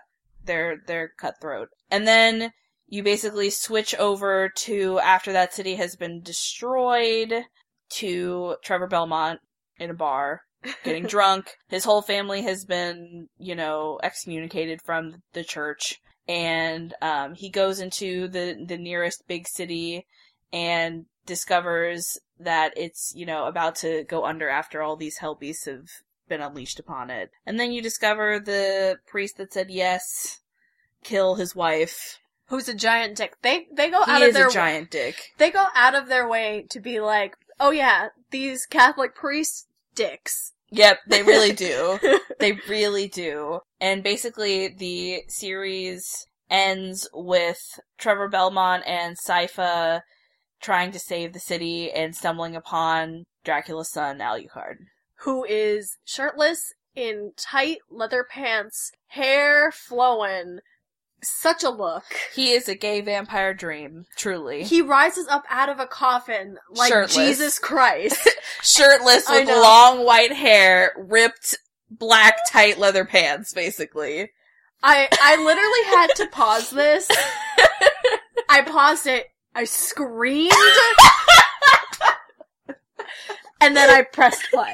they're 0.44 0.82
they're 0.86 1.12
cutthroat, 1.16 1.68
and 1.90 2.06
then 2.06 2.52
you 2.88 3.02
basically 3.04 3.50
switch 3.50 3.94
over 3.94 4.48
to 4.48 4.98
after 4.98 5.32
that 5.32 5.54
city 5.54 5.76
has 5.76 5.94
been 5.94 6.20
destroyed 6.22 7.44
to 7.90 8.56
Trevor 8.62 8.86
Belmont 8.86 9.40
in 9.78 9.90
a 9.90 9.94
bar 9.94 10.42
getting 10.84 11.04
drunk. 11.06 11.54
His 11.68 11.84
whole 11.84 12.02
family 12.02 12.42
has 12.42 12.64
been, 12.64 13.28
you 13.38 13.54
know, 13.54 13.98
excommunicated 14.02 14.80
from 14.84 15.22
the 15.32 15.44
church. 15.44 16.00
And 16.26 16.94
um, 17.00 17.34
he 17.34 17.48
goes 17.48 17.80
into 17.80 18.28
the 18.28 18.62
the 18.66 18.76
nearest 18.76 19.26
big 19.26 19.48
city 19.48 20.06
and 20.52 21.06
discovers 21.24 22.18
that 22.40 22.72
it's, 22.76 23.12
you 23.14 23.24
know, 23.26 23.46
about 23.46 23.76
to 23.76 24.04
go 24.04 24.24
under 24.24 24.48
after 24.48 24.82
all 24.82 24.96
these 24.96 25.18
hell 25.18 25.34
beasts 25.34 25.64
have 25.66 25.86
been 26.28 26.40
unleashed 26.42 26.78
upon 26.78 27.08
it. 27.10 27.30
And 27.46 27.58
then 27.58 27.72
you 27.72 27.80
discover 27.80 28.38
the 28.38 28.96
priest 29.06 29.38
that 29.38 29.52
said 29.52 29.70
yes, 29.70 30.40
kill 31.02 31.36
his 31.36 31.54
wife. 31.54 32.18
Who's 32.48 32.68
a 32.68 32.74
giant 32.74 33.16
dick. 33.16 33.34
They 33.42 33.66
they 33.72 33.90
go 33.90 34.02
He 34.04 34.10
out 34.10 34.22
of 34.22 34.28
is 34.28 34.34
their 34.34 34.48
a 34.48 34.52
giant 34.52 34.90
dick. 34.90 35.16
they 35.38 35.50
go 35.50 35.64
out 35.74 35.94
of 35.94 36.08
their 36.08 36.28
way 36.28 36.66
to 36.70 36.80
be 36.80 37.00
like, 37.00 37.36
oh 37.60 37.70
yeah, 37.70 38.08
these 38.30 38.66
Catholic 38.66 39.14
priests 39.14 39.66
dicks. 39.94 40.52
Yep, 40.70 40.98
they 41.08 41.22
really 41.22 41.52
do. 41.52 41.98
They 42.38 42.52
really 42.68 43.08
do. 43.08 43.58
And 43.80 44.04
basically, 44.04 44.68
the 44.68 45.24
series 45.26 46.24
ends 46.48 47.08
with 47.12 47.58
Trevor 47.98 48.28
Belmont 48.28 48.84
and 48.86 49.16
Sypha 49.18 50.02
trying 50.60 50.92
to 50.92 51.00
save 51.00 51.32
the 51.32 51.40
city 51.40 51.90
and 51.90 52.14
stumbling 52.14 52.54
upon 52.54 53.24
Dracula's 53.44 53.90
son, 53.90 54.18
Alucard. 54.18 54.76
Who 55.22 55.44
is 55.44 55.98
shirtless 56.04 56.74
in 56.94 57.32
tight 57.36 57.78
leather 57.90 58.26
pants, 58.28 58.90
hair 59.08 59.70
flowing. 59.70 60.58
Such 61.22 61.64
a 61.64 61.70
look. 61.70 62.04
He 62.32 62.52
is 62.52 62.68
a 62.68 62.74
gay 62.76 63.00
vampire 63.00 63.52
dream, 63.52 64.06
truly. 64.16 64.62
He 64.62 64.82
rises 64.82 65.26
up 65.28 65.44
out 65.48 65.68
of 65.68 65.80
a 65.80 65.86
coffin 65.86 66.58
like 66.70 66.92
Shirtless. 66.92 67.16
Jesus 67.16 67.58
Christ. 67.58 68.28
Shirtless 68.62 69.24
with 69.30 69.48
long 69.48 70.04
white 70.04 70.32
hair, 70.32 70.92
ripped 70.96 71.56
black 71.90 72.36
tight 72.50 72.78
leather 72.78 73.04
pants, 73.04 73.52
basically. 73.52 74.30
I 74.82 75.08
I 75.20 75.36
literally 75.36 75.84
had 75.96 76.14
to 76.16 76.26
pause 76.28 76.70
this. 76.70 77.08
I 78.48 78.62
paused 78.62 79.06
it. 79.06 79.26
I 79.54 79.64
screamed. 79.64 80.52
and 83.60 83.76
then 83.76 83.90
I 83.90 84.02
pressed 84.02 84.44
play. 84.52 84.72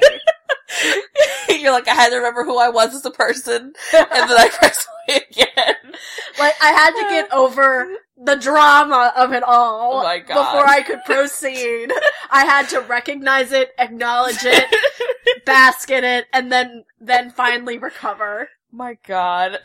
You're 1.49 1.71
like, 1.71 1.87
I 1.87 1.93
had 1.93 2.09
to 2.09 2.17
remember 2.17 2.43
who 2.43 2.57
I 2.57 2.69
was 2.69 2.93
as 2.93 3.05
a 3.05 3.11
person, 3.11 3.73
and 3.93 4.29
then 4.29 4.37
I 4.37 4.49
press 4.53 4.87
play 5.05 5.21
again. 5.29 5.75
Like 6.39 6.55
I 6.61 6.71
had 6.71 6.91
to 6.91 7.09
get 7.09 7.31
over 7.33 7.87
the 8.17 8.35
drama 8.35 9.13
of 9.15 9.33
it 9.33 9.43
all 9.43 10.05
Oh 10.05 10.19
before 10.19 10.67
I 10.67 10.83
could 10.85 11.03
proceed. 11.05 11.91
I 12.29 12.45
had 12.45 12.69
to 12.69 12.81
recognize 12.81 13.51
it, 13.51 13.71
acknowledge 13.77 14.43
it, 14.43 14.65
bask 15.45 15.89
in 15.89 16.03
it, 16.03 16.25
and 16.33 16.51
then 16.51 16.85
then 16.99 17.31
finally 17.31 17.77
recover. 17.77 18.49
My 18.71 18.97
god. 19.07 19.59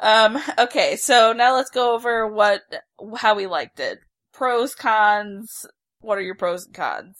um, 0.00 0.40
okay, 0.58 0.96
so 0.96 1.32
now 1.32 1.56
let's 1.56 1.70
go 1.70 1.94
over 1.94 2.26
what, 2.26 2.62
how 3.16 3.34
we 3.34 3.46
liked 3.46 3.80
it. 3.80 4.00
Pros, 4.32 4.74
cons, 4.74 5.66
what 6.00 6.18
are 6.18 6.22
your 6.22 6.34
pros 6.34 6.66
and 6.66 6.74
cons? 6.74 7.16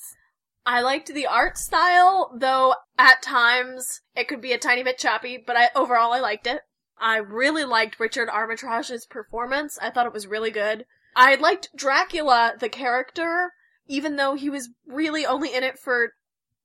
I 0.66 0.82
liked 0.82 1.12
the 1.12 1.26
art 1.26 1.56
style, 1.56 2.32
though 2.36 2.74
at 2.98 3.22
times 3.22 4.00
it 4.14 4.28
could 4.28 4.40
be 4.40 4.52
a 4.52 4.58
tiny 4.58 4.82
bit 4.82 4.98
choppy, 4.98 5.42
but 5.44 5.56
I 5.56 5.70
overall 5.74 6.12
I 6.12 6.20
liked 6.20 6.46
it. 6.46 6.62
I 6.98 7.16
really 7.16 7.64
liked 7.64 7.98
Richard 7.98 8.28
Armitage's 8.28 9.06
performance. 9.06 9.78
I 9.80 9.90
thought 9.90 10.06
it 10.06 10.12
was 10.12 10.26
really 10.26 10.50
good. 10.50 10.84
I 11.16 11.34
liked 11.36 11.70
Dracula, 11.74 12.54
the 12.58 12.68
character, 12.68 13.52
even 13.86 14.16
though 14.16 14.34
he 14.34 14.50
was 14.50 14.68
really 14.86 15.24
only 15.24 15.54
in 15.54 15.64
it 15.64 15.78
for 15.78 16.12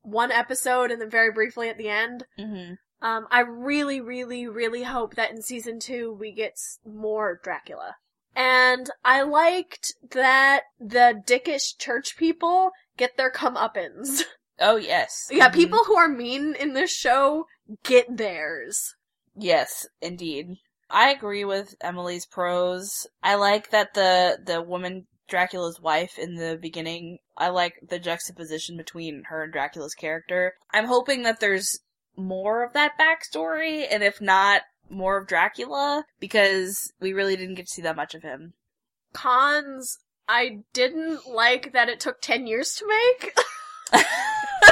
one 0.01 0.31
episode 0.31 0.91
and 0.91 1.01
then 1.01 1.09
very 1.09 1.31
briefly 1.31 1.69
at 1.69 1.77
the 1.77 1.89
end. 1.89 2.25
Mm-hmm. 2.37 2.73
Um, 3.01 3.27
I 3.31 3.41
really, 3.41 4.01
really, 4.01 4.47
really 4.47 4.83
hope 4.83 5.15
that 5.15 5.31
in 5.31 5.41
season 5.41 5.79
two 5.79 6.13
we 6.13 6.31
get 6.31 6.57
more 6.85 7.39
Dracula. 7.43 7.95
And 8.35 8.89
I 9.03 9.21
liked 9.21 9.93
that 10.11 10.63
the 10.79 11.21
dickish 11.25 11.77
church 11.77 12.17
people 12.17 12.71
get 12.97 13.17
their 13.17 13.31
comeuppance. 13.31 14.23
Oh, 14.57 14.77
yes. 14.77 15.27
Yeah, 15.29 15.49
Mhm. 15.49 15.53
people 15.53 15.79
who 15.85 15.97
are 15.97 16.07
mean 16.07 16.55
in 16.55 16.75
this 16.75 16.89
show 16.89 17.45
get 17.83 18.05
theirs. 18.15 18.95
Yes, 19.35 19.85
indeed. 19.99 20.47
I 20.89 21.09
agree 21.09 21.43
with 21.43 21.75
Emily's 21.81 22.25
pros. 22.25 23.05
I 23.21 23.35
like 23.35 23.71
that 23.71 23.95
the, 23.95 24.37
the 24.41 24.61
woman 24.61 25.07
Dracula's 25.27 25.81
wife 25.81 26.17
in 26.17 26.35
the 26.35 26.57
beginning, 26.61 27.17
I 27.35 27.49
like 27.49 27.73
the 27.85 27.99
juxtaposition 27.99 28.77
between 28.77 29.23
her 29.27 29.43
and 29.43 29.51
Dracula's 29.51 29.93
character. 29.93 30.53
I'm 30.71 30.85
hoping 30.85 31.23
that 31.23 31.41
there's 31.41 31.79
more 32.15 32.63
of 32.63 32.71
that 32.71 32.93
backstory, 32.97 33.85
and 33.91 34.03
if 34.03 34.21
not, 34.21 34.61
more 34.89 35.17
of 35.17 35.27
Dracula, 35.27 36.05
because 36.19 36.93
we 36.99 37.13
really 37.13 37.35
didn't 37.35 37.55
get 37.55 37.67
to 37.67 37.73
see 37.73 37.81
that 37.81 37.95
much 37.95 38.15
of 38.15 38.23
him. 38.23 38.53
Cons, 39.13 39.99
I 40.27 40.59
didn't 40.73 41.27
like 41.27 41.73
that 41.73 41.89
it 41.89 41.99
took 41.99 42.21
10 42.21 42.47
years 42.47 42.75
to 42.75 42.87
make. 42.87 43.37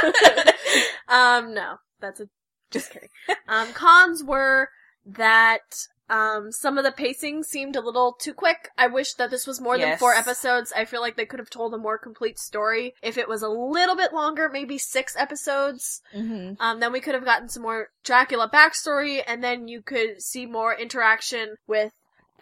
um, 1.08 1.54
no, 1.54 1.76
that's 2.00 2.20
a, 2.20 2.28
just 2.70 2.90
kidding. 2.90 3.08
Um, 3.48 3.72
cons 3.72 4.22
were 4.22 4.68
that, 5.06 5.86
um, 6.10 6.52
some 6.52 6.76
of 6.76 6.84
the 6.84 6.92
pacing 6.92 7.42
seemed 7.42 7.76
a 7.76 7.80
little 7.80 8.12
too 8.12 8.34
quick. 8.34 8.68
I 8.76 8.88
wish 8.88 9.14
that 9.14 9.30
this 9.30 9.46
was 9.46 9.60
more 9.60 9.78
than 9.78 9.96
four 9.96 10.12
episodes. 10.12 10.72
I 10.76 10.84
feel 10.84 11.00
like 11.00 11.16
they 11.16 11.24
could 11.24 11.38
have 11.38 11.50
told 11.50 11.72
a 11.72 11.78
more 11.78 11.96
complete 11.96 12.38
story. 12.38 12.94
If 13.02 13.16
it 13.16 13.28
was 13.28 13.42
a 13.42 13.48
little 13.48 13.96
bit 13.96 14.12
longer, 14.12 14.50
maybe 14.52 14.76
six 14.76 15.16
episodes, 15.16 16.02
mm-hmm. 16.14 16.54
um, 16.60 16.80
then 16.80 16.92
we 16.92 17.00
could 17.00 17.14
have 17.14 17.24
gotten 17.24 17.48
some 17.48 17.62
more 17.62 17.88
Dracula 18.04 18.50
backstory, 18.50 19.22
and 19.26 19.42
then 19.42 19.66
you 19.66 19.80
could 19.80 20.20
see 20.20 20.44
more 20.44 20.74
interaction 20.74 21.54
with 21.66 21.92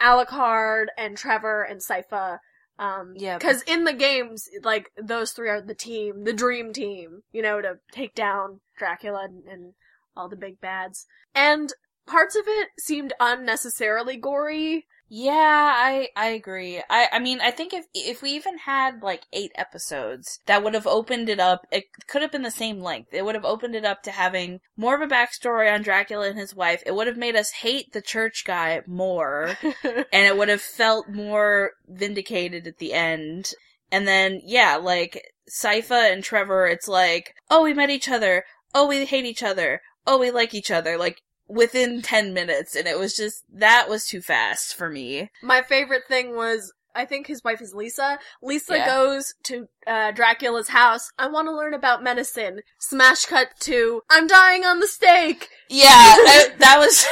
Alucard 0.01 0.87
and 0.97 1.17
Trevor 1.17 1.63
and 1.63 1.79
Sypha. 1.81 2.39
Um, 2.79 3.13
Yeah. 3.15 3.37
because 3.37 3.61
in 3.63 3.85
the 3.85 3.93
games, 3.93 4.49
like 4.63 4.91
those 5.01 5.31
three 5.31 5.49
are 5.49 5.61
the 5.61 5.75
team, 5.75 6.25
the 6.25 6.33
dream 6.33 6.73
team, 6.73 7.21
you 7.31 7.41
know, 7.41 7.61
to 7.61 7.77
take 7.91 8.13
down 8.13 8.59
Dracula 8.77 9.25
and, 9.25 9.43
and 9.47 9.73
all 10.17 10.27
the 10.27 10.35
big 10.35 10.59
bads. 10.59 11.05
And 11.35 11.71
parts 12.05 12.35
of 12.35 12.43
it 12.47 12.69
seemed 12.79 13.13
unnecessarily 13.19 14.17
gory. 14.17 14.85
Yeah, 15.15 15.71
I 15.75 16.09
I 16.15 16.29
agree. 16.29 16.81
I 16.89 17.07
I 17.11 17.19
mean, 17.19 17.39
I 17.39 17.51
think 17.51 17.71
if 17.71 17.85
if 17.93 18.23
we 18.23 18.31
even 18.31 18.57
had 18.57 19.03
like 19.03 19.25
8 19.31 19.51
episodes, 19.53 20.39
that 20.47 20.63
would 20.63 20.73
have 20.73 20.87
opened 20.87 21.29
it 21.29 21.39
up. 21.39 21.67
It 21.71 21.83
could 22.07 22.23
have 22.23 22.31
been 22.31 22.41
the 22.41 22.49
same 22.49 22.79
length. 22.79 23.13
It 23.13 23.23
would 23.23 23.35
have 23.35 23.45
opened 23.45 23.75
it 23.75 23.85
up 23.85 24.01
to 24.03 24.11
having 24.11 24.61
more 24.75 24.95
of 24.95 25.01
a 25.01 25.13
backstory 25.13 25.71
on 25.71 25.83
Dracula 25.83 26.29
and 26.29 26.39
his 26.39 26.55
wife. 26.55 26.81
It 26.87 26.95
would 26.95 27.05
have 27.05 27.17
made 27.17 27.35
us 27.35 27.51
hate 27.51 27.93
the 27.93 28.01
church 28.01 28.43
guy 28.43 28.81
more, 28.87 29.55
and 29.83 30.25
it 30.25 30.35
would 30.35 30.49
have 30.49 30.61
felt 30.61 31.09
more 31.09 31.73
vindicated 31.87 32.65
at 32.65 32.79
the 32.79 32.93
end. 32.93 33.51
And 33.91 34.07
then 34.07 34.41
yeah, 34.43 34.77
like 34.77 35.31
Sypha 35.47 36.11
and 36.11 36.23
Trevor, 36.23 36.65
it's 36.65 36.87
like, 36.87 37.35
"Oh, 37.51 37.61
we 37.63 37.73
met 37.75 37.91
each 37.91 38.09
other. 38.09 38.45
Oh, 38.73 38.87
we 38.87 39.05
hate 39.05 39.25
each 39.25 39.43
other. 39.43 39.81
Oh, 40.07 40.17
we 40.17 40.31
like 40.31 40.55
each 40.55 40.71
other." 40.71 40.97
Like 40.97 41.21
within 41.53 42.01
10 42.01 42.33
minutes 42.33 42.75
and 42.75 42.87
it 42.87 42.97
was 42.97 43.15
just 43.15 43.43
that 43.53 43.87
was 43.87 44.05
too 44.05 44.21
fast 44.21 44.75
for 44.75 44.89
me. 44.89 45.29
My 45.41 45.61
favorite 45.61 46.07
thing 46.07 46.35
was 46.35 46.73
I 46.95 47.05
think 47.05 47.27
his 47.27 47.43
wife 47.43 47.61
is 47.61 47.73
Lisa. 47.73 48.19
Lisa 48.41 48.77
Yeah. 48.77 48.85
goes 48.87 49.33
to 49.43 49.67
uh, 49.87 50.11
Dracula's 50.11 50.69
house. 50.69 51.11
I 51.17 51.27
want 51.27 51.47
to 51.47 51.55
learn 51.55 51.73
about 51.73 52.03
medicine. 52.03 52.61
Smash 52.79 53.25
cut 53.25 53.49
to 53.61 54.01
I'm 54.09 54.27
dying 54.27 54.63
on 54.63 54.79
the 54.79 54.87
stake, 54.87 55.49
Yeah, 55.69 55.85
I- 55.89 56.49
that 56.59 56.77
was. 56.79 57.05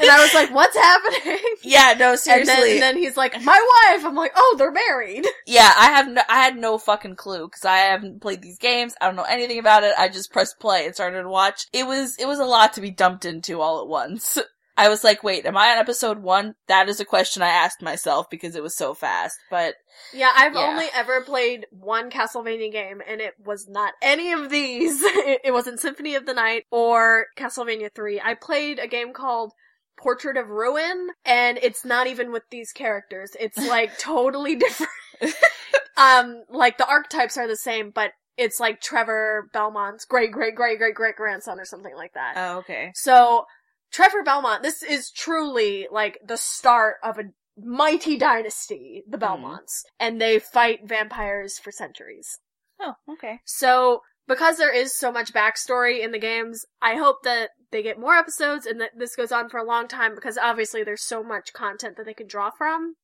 and 0.00 0.10
I 0.10 0.20
was 0.22 0.32
like, 0.34 0.50
"What's 0.54 0.76
happening?" 0.76 1.38
yeah, 1.62 1.94
no, 1.98 2.10
And 2.12 2.18
seriously. 2.20 2.54
then, 2.54 2.72
and 2.74 2.82
then 2.82 2.96
he's 2.96 3.16
like, 3.16 3.34
"My 3.42 3.88
wife." 3.92 4.04
I'm 4.04 4.14
like, 4.14 4.32
"Oh, 4.36 4.54
they're 4.58 4.70
married." 4.72 5.26
yeah, 5.46 5.72
I 5.76 5.86
have 5.90 6.08
no, 6.08 6.22
I 6.28 6.36
had 6.42 6.56
no 6.56 6.78
fucking 6.78 7.16
clue 7.16 7.46
because 7.48 7.64
I 7.64 7.76
haven't 7.78 8.22
played 8.22 8.40
these 8.40 8.58
games. 8.58 8.94
I 9.00 9.06
don't 9.06 9.16
know 9.16 9.24
anything 9.24 9.58
about 9.58 9.84
it. 9.84 9.92
I 9.98 10.08
just 10.08 10.32
pressed 10.32 10.58
play 10.60 10.86
and 10.86 10.94
started 10.94 11.22
to 11.22 11.28
watch. 11.28 11.66
It 11.72 11.86
was, 11.86 12.16
it 12.18 12.26
was 12.26 12.38
a 12.38 12.44
lot 12.44 12.72
to 12.74 12.80
be 12.80 12.90
dumped 12.90 13.24
into 13.24 13.60
all 13.60 13.80
at 13.82 13.88
once. 13.88 14.38
I 14.78 14.88
was 14.88 15.02
like, 15.04 15.22
wait, 15.24 15.44
am 15.44 15.56
I 15.56 15.72
on 15.72 15.78
episode 15.78 16.20
one? 16.20 16.54
That 16.68 16.88
is 16.88 17.00
a 17.00 17.04
question 17.04 17.42
I 17.42 17.48
asked 17.48 17.82
myself 17.82 18.30
because 18.30 18.54
it 18.54 18.62
was 18.62 18.76
so 18.76 18.94
fast. 18.94 19.36
But 19.50 19.74
Yeah, 20.14 20.30
I've 20.34 20.54
Yeah. 20.54 20.60
only 20.68 20.86
ever 20.94 21.22
played 21.22 21.66
one 21.70 22.10
Castlevania 22.10 22.70
game, 22.72 23.02
and 23.06 23.20
it 23.20 23.34
was 23.44 23.66
not 23.68 23.94
any 24.00 24.32
of 24.32 24.48
these. 24.50 25.02
it, 25.02 25.40
it 25.44 25.52
wasn't 25.52 25.80
Symphony 25.80 26.14
of 26.14 26.24
the 26.26 26.34
Night 26.34 26.64
or 26.70 27.26
Castlevania 27.36 27.92
3. 27.94 28.20
I 28.24 28.34
played 28.34 28.78
a 28.78 28.86
game 28.86 29.12
called 29.12 29.52
Portrait 29.98 30.36
of 30.36 30.48
Ruin, 30.48 31.08
and 31.24 31.58
it's 31.60 31.84
not 31.84 32.06
even 32.06 32.30
with 32.30 32.44
these 32.50 32.70
characters. 32.72 33.32
It's 33.40 33.58
like 33.58 33.98
totally 33.98 34.54
different. 34.54 34.92
um, 35.96 36.44
like 36.48 36.78
the 36.78 36.86
archetypes 36.88 37.36
are 37.36 37.48
the 37.48 37.56
same, 37.56 37.90
but 37.90 38.12
it's 38.36 38.60
like 38.60 38.80
Trevor 38.80 39.48
Belmont's 39.52 40.04
great, 40.04 40.30
great, 40.30 40.54
great, 40.54 40.78
great, 40.78 40.94
great 40.94 41.16
grandson 41.16 41.58
or 41.58 41.64
something 41.64 41.94
like 41.96 42.12
that. 42.14 42.34
oh, 42.36 42.58
okay. 42.58 42.92
So, 42.94 43.44
Trevor 43.92 44.22
Belmont, 44.22 44.62
this 44.62 44.82
is 44.82 45.10
truly 45.10 45.88
like 45.90 46.18
the 46.24 46.36
start 46.36 46.96
of 47.02 47.18
a 47.18 47.24
mighty 47.56 48.16
dynasty, 48.16 49.02
the 49.08 49.18
Belmonts, 49.18 49.84
and 49.98 50.20
they 50.20 50.38
fight 50.38 50.80
vampires 50.84 51.58
for 51.58 51.72
centuries. 51.72 52.38
Oh, 52.80 52.94
okay. 53.10 53.40
So, 53.44 54.02
because 54.28 54.58
there 54.58 54.72
is 54.72 54.94
so 54.94 55.10
much 55.10 55.32
backstory 55.32 56.02
in 56.02 56.12
the 56.12 56.18
games, 56.18 56.64
I 56.80 56.96
hope 56.96 57.22
that 57.24 57.50
they 57.72 57.82
get 57.82 57.98
more 57.98 58.14
episodes 58.14 58.66
and 58.66 58.80
that 58.80 58.90
this 58.96 59.16
goes 59.16 59.32
on 59.32 59.48
for 59.48 59.58
a 59.58 59.66
long 59.66 59.88
time 59.88 60.14
because 60.14 60.38
obviously 60.38 60.84
there's 60.84 61.02
so 61.02 61.22
much 61.22 61.52
content 61.52 61.96
that 61.96 62.06
they 62.06 62.14
can 62.14 62.26
draw 62.26 62.50
from. 62.50 62.94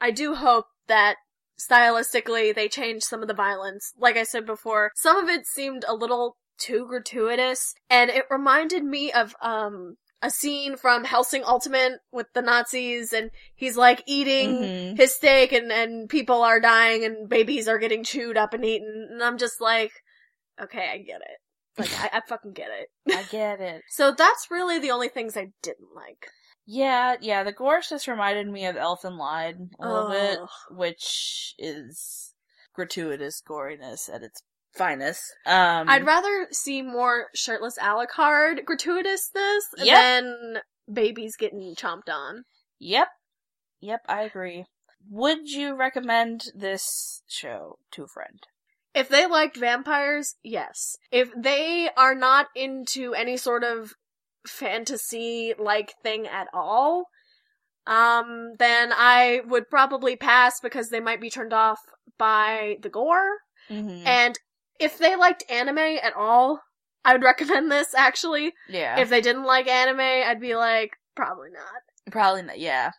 I 0.00 0.10
do 0.10 0.34
hope 0.34 0.66
that 0.88 1.16
stylistically 1.60 2.54
they 2.54 2.68
change 2.68 3.02
some 3.02 3.22
of 3.22 3.28
the 3.28 3.34
violence. 3.34 3.92
Like 3.98 4.16
I 4.16 4.24
said 4.24 4.46
before, 4.46 4.90
some 4.94 5.16
of 5.16 5.28
it 5.28 5.46
seemed 5.46 5.84
a 5.86 5.94
little 5.94 6.36
too 6.58 6.86
gratuitous 6.86 7.74
and 7.88 8.10
it 8.10 8.24
reminded 8.30 8.84
me 8.84 9.10
of 9.10 9.34
um 9.40 9.96
a 10.22 10.30
scene 10.30 10.76
from 10.76 11.04
Hellsing 11.04 11.44
Ultimate 11.44 12.00
with 12.12 12.26
the 12.34 12.42
Nazis 12.42 13.12
and 13.12 13.30
he's 13.54 13.76
like 13.76 14.02
eating 14.06 14.50
Mhm. 14.56 14.96
his 14.98 15.14
steak 15.14 15.52
and, 15.52 15.72
and 15.72 16.08
people 16.08 16.42
are 16.42 16.60
dying 16.60 17.04
and 17.04 17.28
babies 17.28 17.68
are 17.68 17.78
getting 17.78 18.04
chewed 18.04 18.36
up 18.36 18.52
and 18.52 18.64
eaten 18.64 19.08
and 19.10 19.22
I'm 19.22 19.38
just 19.38 19.60
like, 19.60 19.92
okay, 20.60 20.90
I 20.92 20.98
get 20.98 21.20
it. 21.22 21.38
Like, 21.78 21.98
I, 21.98 22.18
I 22.18 22.20
fucking 22.28 22.52
get 22.52 22.68
it. 22.70 22.88
I 23.16 23.22
get 23.30 23.60
it. 23.60 23.82
So 23.88 24.12
that's 24.12 24.48
really 24.50 24.78
the 24.78 24.90
only 24.90 25.08
things 25.08 25.36
I 25.36 25.48
didn't 25.62 25.94
like. 25.94 26.26
Yeah, 26.66 27.16
yeah, 27.20 27.42
the 27.42 27.52
gore 27.52 27.80
just 27.88 28.06
reminded 28.06 28.46
me 28.48 28.66
of 28.66 28.76
Elfen 28.76 29.16
Lied 29.18 29.56
a 29.80 29.88
little 29.88 30.10
bit, 30.10 30.38
which 30.70 31.54
is 31.58 32.34
gratuitous 32.74 33.42
goriness 33.48 34.08
at 34.12 34.22
its 34.22 34.42
finest. 34.74 35.22
Um, 35.46 35.88
I'd 35.88 36.06
rather 36.06 36.48
see 36.52 36.82
more 36.82 37.26
shirtless 37.34 37.78
Alucard 37.78 38.64
gratuitousness 38.64 39.60
Yep. 39.78 39.96
than 39.96 40.58
babies 40.92 41.36
getting 41.36 41.74
chomped 41.74 42.08
on. 42.08 42.44
Yep. 42.78 43.08
Yep, 43.80 44.00
I 44.08 44.22
agree. 44.22 44.64
Would 45.08 45.48
you 45.50 45.74
recommend 45.74 46.44
this 46.54 47.22
show 47.26 47.78
to 47.92 48.04
a 48.04 48.08
friend? 48.08 48.40
If 48.94 49.08
they 49.08 49.26
liked 49.26 49.56
vampires, 49.56 50.34
yes. 50.42 50.96
If 51.10 51.30
they 51.36 51.90
are 51.96 52.14
not 52.14 52.46
into 52.54 53.14
any 53.14 53.36
sort 53.36 53.64
of 53.64 53.92
fantasy 54.46 55.54
like 55.58 55.94
thing 56.02 56.26
at 56.26 56.48
all, 56.52 57.06
um, 57.86 58.54
then 58.58 58.92
I 58.92 59.40
would 59.46 59.70
probably 59.70 60.16
pass 60.16 60.60
because 60.60 60.88
they 60.90 61.00
might 61.00 61.20
be 61.20 61.30
turned 61.30 61.52
off 61.52 61.78
by 62.18 62.76
the 62.82 62.88
gore. 62.88 63.38
Mm-hmm. 63.70 64.06
And 64.06 64.38
if 64.80 64.98
they 64.98 65.16
liked 65.16 65.44
anime 65.50 65.78
at 65.78 66.14
all, 66.16 66.60
I 67.04 67.12
would 67.12 67.22
recommend 67.22 67.70
this 67.70 67.94
actually. 67.94 68.52
yeah. 68.68 68.98
If 69.00 69.08
they 69.08 69.20
didn't 69.20 69.44
like 69.44 69.68
anime, 69.68 70.00
I'd 70.00 70.40
be 70.40 70.56
like, 70.56 70.90
probably 71.16 71.50
not. 71.52 72.12
Probably 72.12 72.42
not. 72.42 72.58
Yeah. 72.58 72.90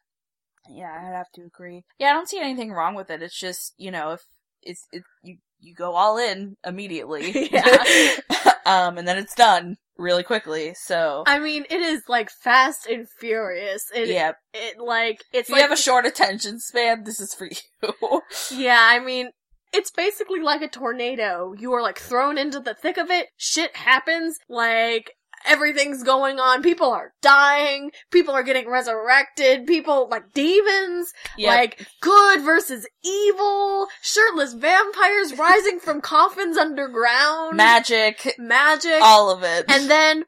Yeah, 0.70 0.92
I'd 0.92 1.16
have 1.16 1.32
to 1.36 1.42
agree. 1.42 1.84
Yeah, 2.00 2.12
I 2.12 2.14
don't 2.14 2.30
see 2.30 2.40
anything 2.40 2.72
wrong 2.72 2.96
with 2.96 3.10
it. 3.10 3.22
It's 3.22 3.38
just 3.38 3.74
you 3.78 3.92
know 3.92 4.12
if 4.12 4.22
it's 4.62 4.88
it, 4.92 5.04
you 5.24 5.38
you 5.60 5.74
go 5.76 5.94
all 5.96 6.18
in 6.18 6.56
immediately. 6.66 7.50
Yeah. 7.52 8.16
um, 8.66 8.98
and 8.98 9.08
then 9.08 9.18
it's 9.18 9.36
done 9.36 9.78
really 9.98 10.24
quickly. 10.24 10.74
So 10.76 11.24
I 11.28 11.40
mean, 11.40 11.66
it 11.70 11.82
is 11.82 12.04
like 12.08 12.30
fast 12.44 12.86
and 12.88 13.08
furious. 13.20 13.86
It, 13.94 14.08
yeah, 14.10 14.34
it 14.54 14.80
like 14.80 15.24
it's 15.34 15.50
if 15.50 15.50
you 15.50 15.56
like 15.56 15.64
have 15.64 15.72
a 15.72 15.78
short 15.82 16.06
attention 16.06 16.60
span, 16.60 17.04
this 17.04 17.20
is 17.20 17.34
for 17.34 17.50
you. 17.82 18.22
Yeah, 18.52 18.80
I 18.80 19.00
mean, 19.00 19.32
it's 19.74 19.92
basically 19.92 20.40
like 20.42 20.62
a 20.62 20.68
tornado. 20.68 21.54
You 21.58 21.74
are 21.74 21.82
like 21.82 22.00
thrown 22.00 22.38
into 22.38 22.60
the 22.60 22.74
thick 22.74 22.98
of 22.98 23.10
it. 23.10 23.28
Shit 23.38 23.76
happens. 23.76 24.38
Like 24.50 25.14
everything's 25.46 26.04
going 26.04 26.40
on. 26.40 26.62
People 26.62 26.92
are 26.92 27.14
dying. 27.22 27.92
People 28.12 28.34
are 28.34 28.44
getting 28.44 28.70
resurrected. 28.70 29.66
People 29.66 30.08
like 30.10 30.34
demons. 30.34 31.14
Yep. 31.38 31.48
Like 31.48 31.88
good 32.02 32.42
versus 32.42 32.88
evil. 33.04 33.88
Shirtless 34.02 34.54
vampires 34.54 35.38
rising 35.38 35.80
from 35.80 36.02
coffins 36.02 36.58
underground. 36.58 37.58
magic, 37.58 38.36
Magic. 38.38 39.02
all 39.02 39.30
of 39.32 39.44
it, 39.44 39.66
and 39.68 39.90
then 39.90 40.26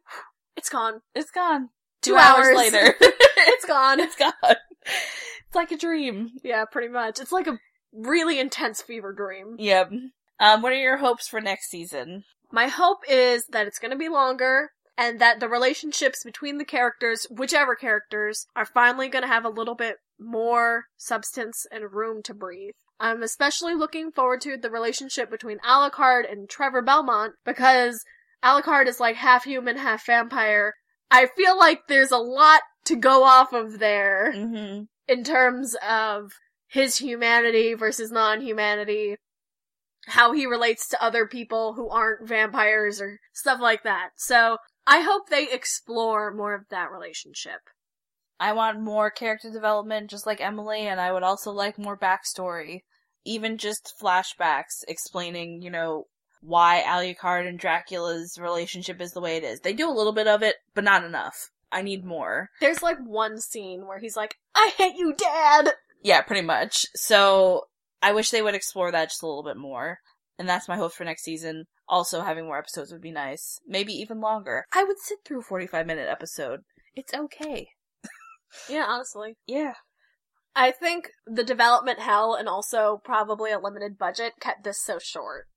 it's 0.55 0.69
gone. 0.69 1.01
it's 1.13 1.31
gone. 1.31 1.69
Two 2.01 2.11
Two 2.11 2.17
hours, 2.17 2.47
hours. 2.47 2.57
later, 2.57 2.95
It's 3.01 3.65
gone. 3.65 3.99
it's 4.01 4.15
gone. 4.15 4.31
It's 4.85 5.55
like 5.55 5.71
a 5.71 5.77
dream. 5.77 6.31
Yeah, 6.43 6.65
pretty 6.65 6.89
much. 6.89 7.19
It's 7.21 7.31
like 7.31 7.47
a 7.47 7.57
really 7.93 8.39
intense 8.39 8.81
fever 8.81 9.13
dream. 9.13 9.55
Yep. 9.59 9.91
Um, 10.39 10.61
what 10.61 10.71
are 10.71 10.75
your 10.75 10.97
hopes 10.97 11.27
for 11.27 11.39
next 11.39 11.69
season? 11.69 12.23
My 12.51 12.67
hope 12.67 12.99
is 13.09 13.45
that 13.51 13.67
it's 13.67 13.79
going 13.79 13.91
to 13.91 13.97
be 13.97 14.09
longer 14.09 14.71
and 14.97 15.19
that 15.19 15.39
the 15.39 15.49
relationships 15.49 16.23
between 16.23 16.57
the 16.57 16.65
characters, 16.65 17.25
whichever 17.31 17.75
characters, 17.75 18.45
are 18.55 18.65
finally 18.65 19.07
going 19.09 19.23
to 19.23 19.27
have 19.27 19.45
a 19.45 19.49
little 19.49 19.75
bit 19.75 19.95
more 20.19 20.85
substance 20.97 21.65
and 21.71 21.93
room 21.93 22.21
to 22.23 22.33
breathe. 22.33 22.73
I'm 22.99 23.23
especially 23.23 23.73
looking 23.73 24.11
forward 24.11 24.41
to 24.41 24.55
the 24.57 24.69
relationship 24.69 25.31
between 25.31 25.57
Alucard 25.59 26.31
and 26.31 26.47
Trevor 26.47 26.81
Belmont 26.81 27.33
because 27.43 28.03
Alucard 28.43 28.87
is 28.87 28.99
like 28.99 29.15
half 29.15 29.45
human, 29.45 29.77
half 29.77 30.05
vampire. 30.05 30.73
I 31.09 31.27
feel 31.35 31.57
like 31.57 31.81
there's 31.87 32.11
a 32.11 32.17
lot 32.17 32.61
to 32.85 32.95
go 32.95 33.23
off 33.23 33.51
of 33.53 33.79
there 33.79 34.31
Mm-hmm. 34.35 34.83
in 35.07 35.23
terms 35.23 35.75
of 35.87 36.31
his 36.73 36.97
humanity 36.97 37.75
versus 37.75 38.11
non-humanity, 38.11 39.15
how 40.07 40.33
he 40.33 40.47
relates 40.47 40.89
to 40.89 41.01
other 41.01 41.27
people 41.27 41.73
who 41.73 41.87
aren't 41.87 42.27
vampires 42.27 42.99
or 42.99 43.19
stuff 43.31 43.59
like 43.61 43.83
that. 43.83 44.09
So 44.17 44.57
I 44.87 45.01
hope 45.01 45.29
they 45.29 45.47
explore 45.51 46.33
more 46.33 46.55
of 46.55 46.63
that 46.71 46.91
relationship. 46.91 47.59
I 48.39 48.53
want 48.53 48.81
more 48.81 49.11
character 49.11 49.51
development, 49.51 50.09
just 50.09 50.25
like 50.25 50.41
Emily, 50.41 50.87
and 50.87 50.99
I 50.99 51.11
would 51.11 51.21
also 51.21 51.51
like 51.51 51.77
more 51.77 51.97
backstory. 51.97 52.79
Even 53.23 53.59
just 53.59 53.93
flashbacks 54.01 54.83
explaining, 54.87 55.61
you 55.61 55.69
know, 55.69 56.05
why 56.41 56.83
Alucard 56.85 57.47
and 57.47 57.59
Dracula's 57.59 58.39
relationship 58.41 58.99
is 58.99 59.11
the 59.11 59.21
way 59.21 59.37
it 59.37 59.43
is. 59.43 59.59
They 59.59 59.73
do 59.73 59.87
a 59.87 59.93
little 59.93 60.11
bit 60.11 60.27
of 60.27 60.41
it, 60.41 60.55
but 60.73 60.83
not 60.83 61.05
enough. 61.05 61.51
I 61.71 61.83
need 61.83 62.03
more. 62.03 62.49
There's 62.59 62.81
like 62.81 62.97
one 63.05 63.39
scene 63.39 63.85
where 63.87 63.99
he's 63.99 64.17
like, 64.17 64.37
I 64.55 64.71
hate 64.75 64.95
you, 64.97 65.13
dad! 65.13 65.73
Yeah, 66.03 66.21
pretty 66.21 66.45
much. 66.45 66.85
So 66.95 67.63
I 68.01 68.11
wish 68.11 68.29
they 68.29 68.41
would 68.41 68.55
explore 68.55 68.91
that 68.91 69.09
just 69.09 69.23
a 69.23 69.27
little 69.27 69.43
bit 69.43 69.57
more. 69.57 69.99
And 70.37 70.47
that's 70.49 70.67
my 70.67 70.75
hope 70.75 70.93
for 70.93 71.05
next 71.05 71.23
season. 71.23 71.65
Also, 71.87 72.21
having 72.21 72.45
more 72.45 72.57
episodes 72.57 72.91
would 72.91 73.01
be 73.01 73.11
nice. 73.11 73.59
Maybe 73.65 73.93
even 73.93 74.19
longer. 74.19 74.65
I 74.73 74.83
would 74.83 74.99
sit 74.99 75.19
through 75.25 75.39
a 75.39 75.43
45 75.43 75.87
minute 75.87 76.07
episode. 76.09 76.61
It's 76.95 77.13
okay. 77.13 77.69
Yeah, 78.69 78.85
honestly. 78.87 79.35
Yeah. 79.47 79.73
I 80.55 80.69
think 80.69 81.09
the 81.25 81.43
development 81.43 81.97
hell 81.97 82.35
and 82.35 82.47
also 82.47 83.01
probably 83.03 83.51
a 83.51 83.57
limited 83.57 83.97
budget 83.97 84.33
kept 84.39 84.63
this 84.63 84.79
so 84.79 84.99
short. 84.99 85.47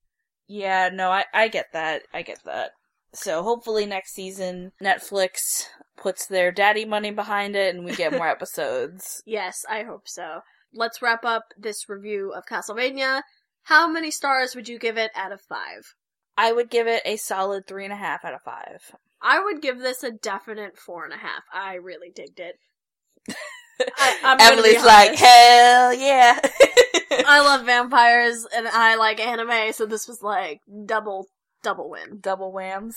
Yeah, 0.48 0.88
no, 0.90 1.10
I, 1.10 1.24
I 1.34 1.48
get 1.48 1.66
that. 1.74 2.04
I 2.14 2.22
get 2.22 2.38
that. 2.46 2.70
So 3.12 3.42
hopefully 3.42 3.86
next 3.86 4.12
season, 4.12 4.72
Netflix 4.82 5.64
puts 5.96 6.26
their 6.26 6.52
daddy 6.52 6.84
money 6.84 7.10
behind 7.10 7.56
it 7.56 7.74
and 7.74 7.84
we 7.84 7.94
get 7.94 8.12
more 8.12 8.28
episodes. 8.28 9.22
Yes, 9.24 9.64
I 9.68 9.82
hope 9.82 10.08
so. 10.08 10.40
Let's 10.74 11.00
wrap 11.00 11.24
up 11.24 11.54
this 11.56 11.88
review 11.88 12.32
of 12.32 12.44
Castlevania. 12.46 13.22
How 13.64 13.88
many 13.88 14.10
stars 14.10 14.54
would 14.54 14.68
you 14.68 14.78
give 14.78 14.98
it 14.98 15.10
out 15.14 15.32
of 15.32 15.40
five? 15.40 15.94
I 16.36 16.52
would 16.52 16.70
give 16.70 16.86
it 16.86 17.02
a 17.04 17.16
solid 17.16 17.66
three 17.66 17.84
and 17.84 17.92
a 17.92 17.96
half 17.96 18.24
out 18.24 18.34
of 18.34 18.42
five. 18.42 18.94
I 19.22 19.42
would 19.42 19.62
give 19.62 19.78
this 19.78 20.02
a 20.02 20.10
definite 20.10 20.78
four 20.78 21.04
and 21.04 21.14
a 21.14 21.16
half. 21.16 21.42
I 21.52 21.74
really 21.74 22.10
digged 22.14 22.40
it. 22.40 22.56
I, 23.98 24.36
Emily's 24.40 24.84
like, 24.84 25.14
hell 25.16 25.94
yeah. 25.94 26.38
I 27.26 27.40
love 27.44 27.66
vampires 27.66 28.46
and 28.54 28.68
I 28.68 28.96
like 28.96 29.20
anime, 29.20 29.72
so 29.72 29.86
this 29.86 30.08
was 30.08 30.22
like 30.22 30.60
double, 30.86 31.26
double 31.66 31.90
win. 31.90 32.20
Double 32.20 32.52
whams. 32.52 32.96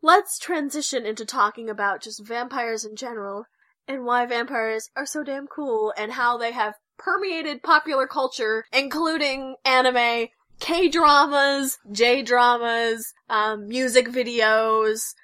Let's 0.00 0.38
transition 0.38 1.04
into 1.04 1.24
talking 1.24 1.68
about 1.68 2.00
just 2.00 2.24
vampires 2.24 2.84
in 2.84 2.94
general 2.94 3.46
and 3.88 4.04
why 4.04 4.24
vampires 4.24 4.88
are 4.96 5.04
so 5.04 5.24
damn 5.24 5.48
cool 5.48 5.92
and 5.96 6.12
how 6.12 6.38
they 6.38 6.52
have 6.52 6.74
permeated 6.98 7.62
popular 7.62 8.06
culture, 8.06 8.64
including 8.72 9.56
anime, 9.64 10.28
K-dramas, 10.60 11.78
J-dramas, 11.90 13.12
um, 13.28 13.68
music 13.68 14.08
videos, 14.08 15.14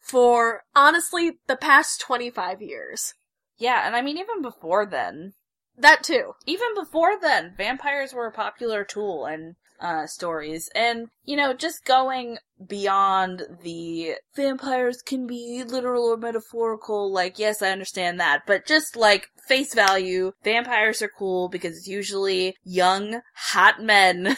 for 0.00 0.62
honestly 0.74 1.38
the 1.46 1.56
past 1.56 2.00
25 2.00 2.60
years. 2.60 3.14
Yeah, 3.58 3.86
and 3.86 3.94
I 3.94 4.02
mean, 4.02 4.18
even 4.18 4.42
before 4.42 4.86
then, 4.86 5.34
That 5.76 6.02
too. 6.02 6.34
even 6.46 6.74
before 6.74 7.20
then, 7.20 7.54
vampires 7.56 8.12
were 8.12 8.26
a 8.26 8.32
popular 8.32 8.84
tool 8.84 9.26
in 9.26 9.56
uh, 9.80 10.06
stories. 10.06 10.68
And, 10.74 11.08
you 11.24 11.36
know, 11.36 11.52
just 11.54 11.84
going 11.84 12.38
beyond 12.66 13.42
the 13.62 14.16
vampires 14.34 15.02
can 15.02 15.26
be 15.26 15.64
literal 15.66 16.04
or 16.04 16.16
metaphorical, 16.16 17.10
like, 17.10 17.38
yes, 17.38 17.62
I 17.62 17.70
understand 17.70 18.20
that, 18.20 18.42
but 18.46 18.66
just 18.66 18.96
like 18.96 19.28
face 19.50 19.74
value, 19.74 20.30
vampires 20.44 21.02
are 21.02 21.10
cool 21.18 21.48
because 21.48 21.76
it's 21.76 21.88
usually 21.88 22.54
young, 22.62 23.20
hot 23.34 23.82
men 23.82 24.36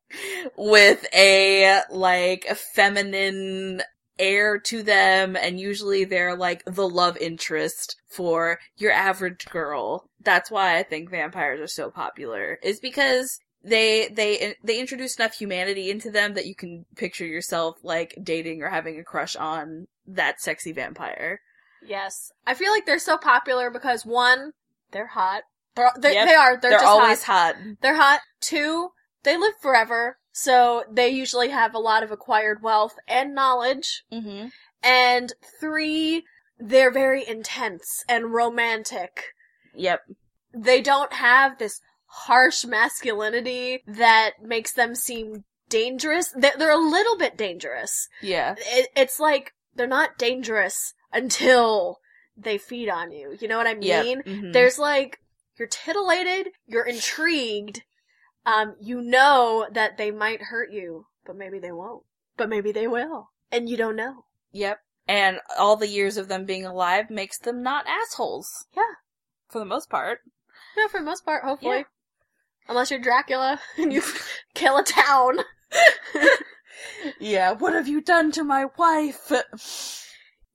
with 0.56 1.06
a, 1.14 1.80
like, 1.90 2.44
a 2.48 2.54
feminine 2.54 3.80
air 4.18 4.58
to 4.58 4.82
them 4.82 5.34
and 5.34 5.58
usually 5.58 6.04
they're 6.04 6.36
like 6.36 6.62
the 6.66 6.86
love 6.86 7.16
interest 7.16 7.96
for 8.06 8.58
your 8.76 8.92
average 8.92 9.46
girl. 9.46 10.10
That's 10.22 10.50
why 10.50 10.76
I 10.76 10.82
think 10.82 11.10
vampires 11.10 11.58
are 11.58 11.66
so 11.66 11.90
popular. 11.90 12.58
Is 12.62 12.80
because 12.80 13.40
they 13.64 14.08
they 14.08 14.56
they 14.62 14.78
introduce 14.78 15.16
enough 15.16 15.34
humanity 15.34 15.90
into 15.90 16.10
them 16.10 16.34
that 16.34 16.46
you 16.46 16.54
can 16.54 16.84
picture 16.96 17.26
yourself 17.26 17.76
like 17.82 18.14
dating 18.22 18.62
or 18.62 18.68
having 18.68 18.98
a 18.98 19.04
crush 19.04 19.36
on 19.36 19.86
that 20.06 20.40
sexy 20.40 20.72
vampire. 20.72 21.40
Yes. 21.86 22.32
I 22.46 22.54
feel 22.54 22.72
like 22.72 22.86
they're 22.86 22.98
so 22.98 23.16
popular 23.16 23.70
because 23.70 24.04
one, 24.04 24.52
they're 24.92 25.06
hot. 25.08 25.42
They're, 25.76 25.92
they, 25.98 26.14
Yep. 26.14 26.28
they 26.28 26.34
are. 26.34 26.50
They're, 26.56 26.70
They're, 26.70 26.78
just 26.80 26.86
always 26.86 27.22
hot. 27.22 27.54
hot. 27.56 27.64
They're 27.80 27.96
hot. 27.96 28.20
Two, 28.40 28.90
they 29.22 29.36
live 29.36 29.54
forever. 29.60 30.18
So 30.32 30.84
they 30.90 31.08
usually 31.08 31.50
have 31.50 31.74
a 31.74 31.78
lot 31.78 32.02
of 32.02 32.10
acquired 32.10 32.62
wealth 32.62 32.94
and 33.08 33.34
knowledge. 33.34 34.04
Mm-hmm. 34.12 34.48
And 34.82 35.32
three, 35.60 36.24
they're 36.58 36.92
very 36.92 37.26
intense 37.26 38.04
and 38.08 38.32
romantic. 38.32 39.24
Yep. 39.74 40.00
They 40.54 40.80
don't 40.80 41.12
have 41.12 41.58
this 41.58 41.80
harsh 42.06 42.64
masculinity 42.64 43.82
that 43.86 44.32
makes 44.42 44.72
them 44.72 44.94
seem 44.94 45.44
dangerous. 45.68 46.32
They're, 46.36 46.54
they're 46.58 46.70
a 46.70 46.76
little 46.76 47.16
bit 47.16 47.36
dangerous. 47.36 48.08
Yeah. 48.22 48.54
It, 48.58 48.88
it's 48.96 49.20
like 49.20 49.52
they're 49.74 49.86
not 49.86 50.18
dangerous 50.18 50.94
until 51.12 52.00
they 52.36 52.58
feed 52.58 52.88
on 52.88 53.10
you. 53.12 53.36
You 53.40 53.48
know 53.48 53.58
what 53.58 53.66
I 53.66 53.74
mean? 53.74 54.18
Yep. 54.18 54.26
Mhm. 54.26 54.52
There's 54.52 54.78
like 54.78 55.20
you're 55.58 55.68
titillated, 55.68 56.52
you're 56.66 56.86
intrigued. 56.86 57.82
Um, 58.46 58.76
you 58.80 59.02
know 59.02 59.66
that 59.70 59.98
they 59.98 60.10
might 60.10 60.42
hurt 60.42 60.72
you, 60.72 61.06
but 61.26 61.36
maybe 61.36 61.58
they 61.58 61.72
won't. 61.72 62.04
But 62.36 62.48
maybe 62.48 62.72
they 62.72 62.86
will, 62.86 63.30
and 63.52 63.68
you 63.68 63.76
don't 63.76 63.96
know. 63.96 64.24
Yep. 64.52 64.80
And 65.06 65.40
all 65.58 65.76
the 65.76 65.88
years 65.88 66.16
of 66.16 66.28
them 66.28 66.44
being 66.46 66.64
alive 66.64 67.10
makes 67.10 67.38
them 67.38 67.62
not 67.62 67.86
assholes. 67.86 68.66
Yeah. 68.74 68.94
For 69.48 69.58
the 69.58 69.64
most 69.64 69.90
part. 69.90 70.20
Yeah, 70.76 70.86
for 70.86 71.00
the 71.00 71.04
most 71.04 71.24
part, 71.24 71.44
hopefully. 71.44 71.78
Yeah. 71.78 71.84
Unless 72.68 72.90
you're 72.90 73.00
Dracula 73.00 73.60
and 73.76 73.92
you 73.92 74.02
kill 74.54 74.78
a 74.78 74.84
town. 74.84 75.40
Yeah, 77.18 77.52
what 77.52 77.74
have 77.74 77.88
you 77.88 78.00
done 78.00 78.32
to 78.32 78.44
my 78.44 78.66
wife? 78.76 79.30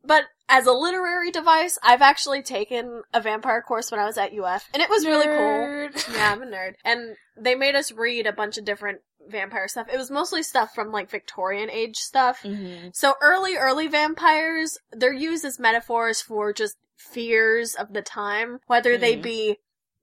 But 0.04 0.26
as 0.48 0.68
a 0.68 0.72
literary 0.72 1.32
device, 1.32 1.78
I've 1.82 2.02
actually 2.02 2.42
taken 2.44 3.02
a 3.14 3.22
vampire 3.22 3.62
course 3.62 3.90
when 3.92 4.00
I 4.00 4.06
was 4.06 4.18
at 4.18 4.32
UF, 4.38 4.70
and 4.74 4.82
it 4.84 4.90
was 4.90 5.06
really 5.06 5.26
cool. 5.26 6.14
Yeah, 6.16 6.32
I'm 6.32 6.42
a 6.42 6.46
nerd. 6.46 6.74
And 6.84 7.16
they 7.38 7.56
made 7.56 7.76
us 7.76 7.92
read 7.92 8.28
a 8.28 8.34
bunch 8.34 8.58
of 8.58 8.66
different 8.66 9.00
vampire 9.28 9.68
stuff. 9.68 9.88
It 9.92 9.98
was 9.98 10.12
mostly 10.12 10.44
stuff 10.44 10.74
from 10.76 10.92
like 10.92 11.10
Victorian 11.10 11.70
age 11.72 11.98
stuff. 11.98 12.42
Mm-hmm. 12.44 12.90
So 12.94 13.16
early, 13.22 13.56
early 13.56 13.88
vampires, 13.88 14.78
they're 14.92 15.12
used 15.14 15.46
as 15.46 15.60
metaphors 15.60 16.22
for 16.22 16.54
just 16.54 16.76
fears 16.96 17.74
of 17.74 17.94
the 17.94 18.02
time, 18.04 18.60
whether 18.68 18.98
they 18.98 19.18
Mhm. 19.18 19.24
be 19.24 19.58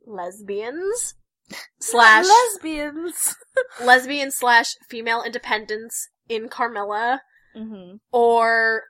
lesbians 0.05 1.14
slash 1.81 2.26
lesbians. 2.26 3.37
lesbian 3.83 4.31
slash 4.31 4.74
female 4.88 5.22
independence 5.22 6.09
in 6.28 6.48
Carmilla, 6.48 7.22
Mm-hmm. 7.57 7.96
or 8.12 8.85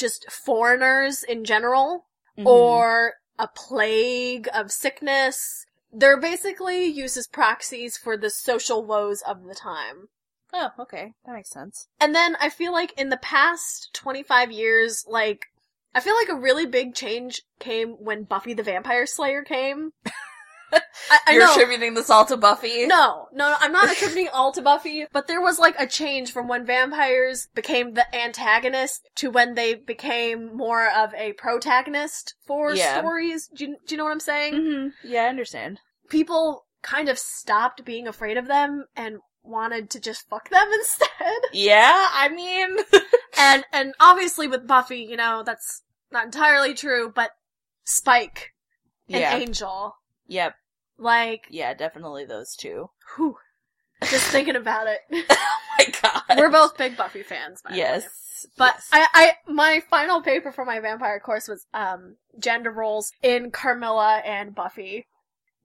just 0.00 0.30
foreigners 0.30 1.22
in 1.22 1.44
general, 1.44 2.06
Mm-hmm. 2.38 2.46
or 2.46 3.14
a 3.38 3.48
plague 3.48 4.48
of 4.54 4.70
sickness. 4.70 5.66
They're 5.92 6.20
basically 6.20 6.84
used 6.86 7.16
as 7.18 7.26
proxies 7.26 7.96
for 7.98 8.16
the 8.16 8.30
social 8.30 8.84
woes 8.84 9.20
of 9.22 9.44
the 9.44 9.54
time. 9.54 10.08
oh, 10.54 10.70
okay, 10.78 11.12
that 11.26 11.34
makes 11.34 11.50
sense. 11.50 11.88
And 12.00 12.14
then 12.14 12.36
I 12.40 12.48
feel 12.48 12.72
like 12.72 12.92
in 12.98 13.08
the 13.10 13.16
past 13.18 13.90
25 13.94 14.52
years, 14.52 15.04
like, 15.08 15.46
I 15.94 16.00
feel 16.00 16.14
like 16.14 16.28
a 16.28 16.34
really 16.40 16.66
big 16.66 16.94
change 16.94 17.42
came 17.58 17.90
when 17.98 18.22
Buffy 18.24 18.54
the 18.54 18.62
Vampire 18.62 19.06
Slayer 19.06 19.42
came. 19.42 19.90
I, 20.72 21.18
I 21.26 21.32
You're 21.32 21.44
know. 21.46 21.52
attributing 21.52 21.94
this 21.94 22.10
all 22.10 22.24
to 22.26 22.36
Buffy. 22.36 22.86
no, 22.86 23.26
no, 23.32 23.48
no, 23.48 23.56
I'm 23.60 23.72
not 23.72 23.90
attributing 23.90 24.28
all 24.32 24.52
to 24.52 24.62
Buffy, 24.62 25.06
but 25.12 25.26
there 25.26 25.40
was 25.40 25.58
like 25.58 25.74
a 25.78 25.86
change 25.86 26.32
from 26.32 26.46
when 26.48 26.64
vampires 26.66 27.48
became 27.54 27.94
the 27.94 28.14
antagonist 28.14 29.08
to 29.16 29.30
when 29.30 29.54
they 29.54 29.74
became 29.74 30.56
more 30.56 30.88
of 30.88 31.12
a 31.14 31.32
protagonist 31.34 32.34
for 32.46 32.74
Yeah. 32.74 32.98
stories. 33.00 33.48
Do 33.54 33.64
you, 33.64 33.76
do 33.86 33.94
you 33.94 33.96
know 33.96 34.04
what 34.04 34.12
I'm 34.12 34.20
saying? 34.20 34.54
Mm-hmm. 34.54 34.88
Yeah, 35.08 35.24
I 35.24 35.28
understand. 35.28 35.80
People 36.08 36.66
kind 36.82 37.08
of 37.08 37.18
stopped 37.18 37.84
being 37.84 38.06
afraid 38.08 38.36
of 38.36 38.46
them 38.46 38.84
and 38.96 39.18
wanted 39.42 39.90
to 39.90 40.00
just 40.00 40.28
fuck 40.28 40.48
them 40.50 40.68
instead. 40.74 41.08
Yeah, 41.52 42.08
I 42.12 42.28
mean, 42.28 42.76
and 43.38 43.64
and 43.72 43.94
obviously 44.00 44.46
with 44.48 44.66
Buffy, 44.66 44.98
you 44.98 45.16
know, 45.16 45.42
that's 45.44 45.82
not 46.12 46.24
entirely 46.26 46.74
true, 46.74 47.10
but 47.14 47.30
Spike 47.84 48.50
and 49.08 49.20
yeah, 49.20 49.36
Angel, 49.36 49.94
yep, 50.30 50.54
like, 50.98 51.46
yeah, 51.50 51.74
definitely 51.74 52.24
those 52.24 52.54
two. 52.56 52.90
whew, 53.16 53.36
just 54.10 54.28
thinking 54.32 54.56
about 54.56 54.86
it. 54.86 55.00
oh 55.30 55.56
my 55.78 55.86
god, 56.02 56.22
We're 56.38 56.50
both 56.50 56.78
big 56.78 56.96
Buffy 56.96 57.22
fans, 57.22 57.60
by 57.62 57.70
the 57.70 57.74
way. 57.74 57.78
yes, 57.78 58.46
But 58.56 58.74
yes. 58.76 58.88
I, 58.92 59.06
I, 59.12 59.32
my 59.52 59.80
final 59.90 60.22
paper 60.22 60.52
for 60.52 60.64
my 60.64 60.80
vampire 60.80 61.20
course 61.20 61.48
was, 61.48 61.66
um, 61.74 62.16
gender 62.38 62.70
roles 62.70 63.12
in 63.22 63.50
Carmilla 63.50 64.22
and 64.24 64.54
Buffy. 64.54 65.06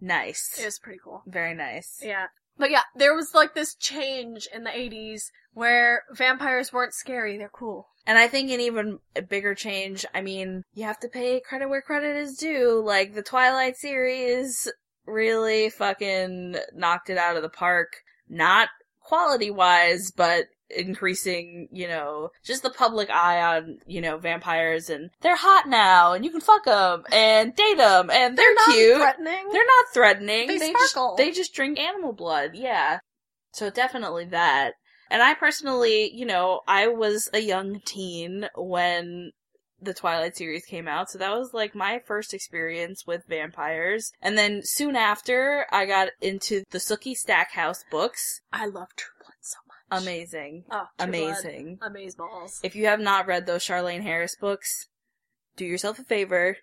nice, 0.01 0.57
It 0.59 0.65
was 0.65 0.79
pretty 0.79 0.99
cool. 1.03 1.23
very 1.27 1.53
nice. 1.53 1.99
Yeah. 2.03 2.27
But 2.57 2.71
yeah, 2.71 2.83
there 2.95 3.13
was 3.13 3.33
like 3.33 3.53
this 3.53 3.75
change 3.75 4.47
in 4.53 4.63
the 4.63 4.69
80s 4.69 5.23
where 5.53 6.03
vampires 6.13 6.71
weren't 6.71 6.93
scary, 6.93 7.37
they're 7.37 7.49
cool. 7.49 7.87
And 8.07 8.17
I 8.17 8.27
think 8.27 8.51
an 8.51 8.59
even 8.59 8.99
bigger 9.29 9.55
change, 9.55 10.05
I 10.13 10.21
mean, 10.21 10.63
you 10.73 10.83
have 10.83 10.99
to 10.99 11.07
pay 11.07 11.39
credit 11.39 11.69
where 11.69 11.81
credit 11.81 12.15
is 12.15 12.37
due. 12.37 12.81
Like, 12.85 13.13
the 13.13 13.23
Twilight 13.23 13.77
series 13.77 14.71
really 15.07 15.69
fucking 15.69 16.57
knocked 16.73 17.09
it 17.09 17.17
out 17.17 17.35
of 17.35 17.41
the 17.41 17.49
park. 17.49 17.97
Not 18.29 18.69
quality 19.01 19.49
wise, 19.51 20.11
but 20.11 20.45
increasing, 20.69 21.67
you 21.71 21.87
know, 21.87 22.29
just 22.43 22.63
the 22.63 22.69
public 22.69 23.09
eye 23.09 23.57
on, 23.57 23.77
you 23.85 24.01
know, 24.01 24.17
vampires 24.17 24.89
and 24.89 25.11
they're 25.21 25.35
hot 25.35 25.67
now 25.67 26.13
and 26.13 26.25
you 26.25 26.31
can 26.31 26.41
fuck 26.41 26.65
them 26.65 27.03
and 27.11 27.55
date 27.55 27.77
them 27.77 28.09
and 28.09 28.37
they're, 28.37 28.53
not 28.55 28.73
cute. 28.73 28.97
threatening. 28.97 29.49
They're 29.51 29.65
not 29.65 29.85
threatening. 29.93 30.47
They 30.47 30.57
just, 30.57 30.89
sparkle. 30.91 31.15
they 31.17 31.31
just 31.31 31.53
drink 31.53 31.79
animal 31.79 32.13
blood. 32.13 32.51
Yeah. 32.55 32.99
So 33.53 33.69
definitely 33.69 34.25
that. 34.25 34.73
And 35.09 35.21
I 35.21 35.33
personally, 35.33 36.11
you 36.13 36.25
know, 36.25 36.61
I 36.67 36.87
was 36.87 37.29
a 37.33 37.39
young 37.39 37.81
teen 37.85 38.47
when 38.55 39.31
the 39.81 39.93
Twilight 39.93 40.35
series 40.35 40.65
came 40.65 40.87
out, 40.87 41.09
so 41.09 41.17
that 41.19 41.37
was 41.37 41.53
like 41.53 41.75
my 41.75 42.01
first 42.05 42.33
experience 42.33 43.05
with 43.05 43.27
vampires. 43.27 44.11
And 44.21 44.37
then 44.37 44.61
soon 44.63 44.95
after, 44.95 45.65
I 45.71 45.85
got 45.85 46.09
into 46.21 46.63
the 46.71 46.79
Sookie 46.79 47.15
Stackhouse 47.15 47.83
books. 47.91 48.41
I 48.51 48.65
love 48.65 48.89
True 48.95 49.13
Blood 49.19 49.33
so 49.41 49.57
much. 49.67 50.01
Amazing. 50.01 50.63
Oh, 50.71 50.85
True 50.97 51.07
Blood. 51.07 51.09
Amazing. 51.09 51.79
Amaze 51.81 52.15
balls. 52.15 52.59
If 52.63 52.75
you 52.75 52.87
have 52.87 52.99
not 52.99 53.27
read 53.27 53.45
those 53.45 53.63
Charlaine 53.63 54.03
Harris 54.03 54.35
books, 54.35 54.87
do 55.55 55.65
yourself 55.65 55.99
a 55.99 56.03
favor, 56.03 56.57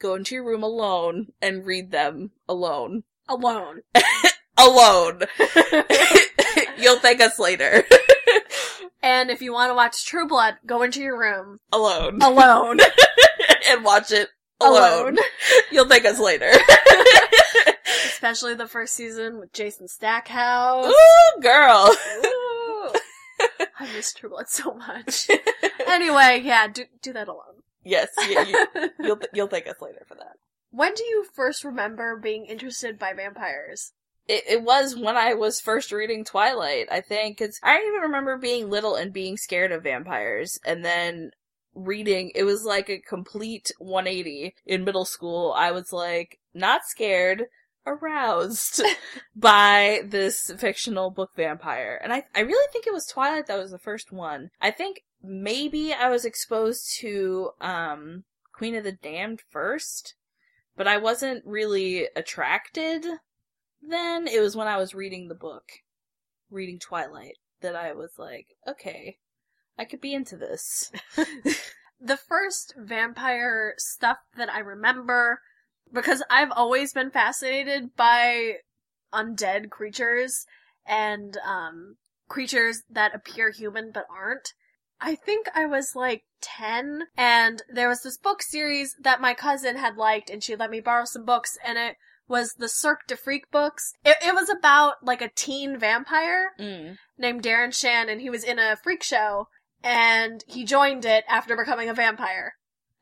go 0.00 0.14
into 0.14 0.34
your 0.34 0.44
room 0.44 0.62
alone 0.62 1.28
and 1.40 1.66
read 1.66 1.90
them 1.90 2.30
alone. 2.48 3.04
Alone. 3.28 3.80
Alone. 4.56 5.22
You'll 6.78 6.98
thank 6.98 7.20
us 7.20 7.38
later. 7.38 7.84
and 9.02 9.30
if 9.30 9.40
you 9.42 9.52
want 9.52 9.70
to 9.70 9.74
watch 9.74 10.04
True 10.06 10.26
Blood, 10.26 10.54
go 10.66 10.82
into 10.82 11.00
your 11.00 11.18
room. 11.18 11.58
alone. 11.72 12.20
Alone. 12.22 12.80
and 13.68 13.84
watch 13.84 14.10
it 14.12 14.28
alone. 14.60 15.14
Alone. 15.14 15.18
You'll 15.70 15.88
thank 15.88 16.04
us 16.04 16.18
later. 16.18 16.50
Especially 18.06 18.54
the 18.54 18.66
first 18.68 18.94
season 18.94 19.38
with 19.38 19.52
Jason 19.52 19.88
Stackhouse. 19.88 20.86
Ooh, 20.86 21.40
girl. 21.40 21.90
Ooh. 22.24 22.92
I 23.78 23.92
miss 23.94 24.12
True 24.14 24.30
Blood 24.30 24.48
so 24.48 24.74
much. 24.74 25.28
Anyway, 25.86 26.40
yeah, 26.44 26.66
do 26.68 26.84
do 27.02 27.12
that 27.12 27.28
alone. 27.28 27.62
yes, 27.84 28.08
you, 28.28 28.40
you, 28.46 28.90
you'll 29.00 29.18
you'll 29.32 29.46
thank 29.48 29.66
us 29.66 29.76
later 29.80 30.04
for 30.08 30.14
that. 30.14 30.36
when 30.70 30.94
do 30.94 31.04
you 31.04 31.26
first 31.34 31.62
remember 31.64 32.16
being 32.16 32.46
interested 32.46 32.98
by 32.98 33.12
vampires? 33.12 33.92
It, 34.26 34.44
it 34.48 34.62
was 34.62 34.96
when 34.96 35.16
I 35.16 35.34
was 35.34 35.60
first 35.60 35.92
reading 35.92 36.24
Twilight, 36.24 36.88
I 36.90 37.00
think. 37.00 37.38
Cause 37.38 37.58
I 37.62 37.78
even 37.78 38.00
remember 38.02 38.38
being 38.38 38.70
little 38.70 38.94
and 38.94 39.12
being 39.12 39.36
scared 39.36 39.72
of 39.72 39.82
vampires, 39.82 40.58
and 40.64 40.84
then 40.84 41.30
reading, 41.74 42.30
it 42.34 42.44
was 42.44 42.64
like 42.64 42.88
a 42.88 42.98
complete 42.98 43.72
180 43.78 44.54
in 44.66 44.84
middle 44.84 45.04
school. 45.04 45.52
I 45.56 45.72
was 45.72 45.92
like, 45.92 46.38
not 46.54 46.82
scared, 46.84 47.44
aroused 47.86 48.82
by 49.36 50.02
this 50.04 50.50
fictional 50.58 51.10
book 51.10 51.30
vampire. 51.36 52.00
And 52.02 52.12
I, 52.12 52.24
I 52.34 52.40
really 52.40 52.68
think 52.72 52.86
it 52.86 52.92
was 52.92 53.06
Twilight 53.06 53.46
that 53.46 53.58
was 53.58 53.70
the 53.70 53.78
first 53.78 54.12
one. 54.12 54.50
I 54.60 54.70
think 54.70 55.02
maybe 55.22 55.92
I 55.92 56.08
was 56.08 56.24
exposed 56.24 56.96
to, 57.00 57.50
um, 57.60 58.24
Queen 58.52 58.76
of 58.76 58.84
the 58.84 58.92
Damned 58.92 59.42
first, 59.50 60.14
but 60.76 60.86
I 60.86 60.96
wasn't 60.96 61.44
really 61.44 62.08
attracted 62.14 63.04
then. 63.88 64.26
It 64.26 64.40
was 64.40 64.56
when 64.56 64.68
I 64.68 64.76
was 64.76 64.94
reading 64.94 65.28
the 65.28 65.34
book, 65.34 65.64
reading 66.50 66.78
Twilight, 66.78 67.36
that 67.60 67.76
I 67.76 67.92
was 67.92 68.12
like, 68.18 68.48
okay, 68.66 69.18
I 69.78 69.84
could 69.84 70.00
be 70.00 70.14
into 70.14 70.36
this. 70.36 70.92
the 72.00 72.16
first 72.16 72.74
vampire 72.76 73.74
stuff 73.78 74.18
that 74.36 74.52
I 74.52 74.60
remember, 74.60 75.40
because 75.92 76.22
I've 76.30 76.52
always 76.52 76.92
been 76.92 77.10
fascinated 77.10 77.96
by 77.96 78.56
undead 79.12 79.70
creatures 79.70 80.44
and 80.86 81.36
um, 81.46 81.96
creatures 82.28 82.82
that 82.90 83.14
appear 83.14 83.50
human 83.50 83.90
but 83.92 84.06
aren't. 84.10 84.52
I 85.00 85.14
think 85.14 85.48
I 85.54 85.66
was 85.66 85.94
like 85.94 86.24
10 86.40 87.04
and 87.16 87.62
there 87.68 87.88
was 87.88 88.02
this 88.02 88.16
book 88.16 88.42
series 88.42 88.96
that 89.00 89.20
my 89.20 89.34
cousin 89.34 89.76
had 89.76 89.96
liked 89.96 90.30
and 90.30 90.42
she 90.42 90.56
let 90.56 90.70
me 90.70 90.80
borrow 90.80 91.04
some 91.04 91.24
books 91.24 91.58
and 91.64 91.78
it 91.78 91.96
was 92.28 92.54
the 92.58 92.68
Cirque 92.68 93.06
du 93.06 93.16
Freak 93.16 93.50
books. 93.50 93.92
It, 94.04 94.16
it 94.24 94.34
was 94.34 94.48
about 94.48 94.94
like 95.02 95.20
a 95.22 95.30
teen 95.34 95.78
vampire 95.78 96.50
Mm. 96.58 96.96
named 97.18 97.42
Darren 97.42 97.74
Shan 97.74 98.08
and 98.08 98.20
he 98.20 98.30
was 98.30 98.44
in 98.44 98.58
a 98.58 98.76
freak 98.82 99.02
show 99.02 99.48
and 99.82 100.42
he 100.46 100.64
joined 100.64 101.04
it 101.04 101.24
after 101.28 101.56
becoming 101.56 101.88
a 101.88 101.94
vampire. 101.94 102.54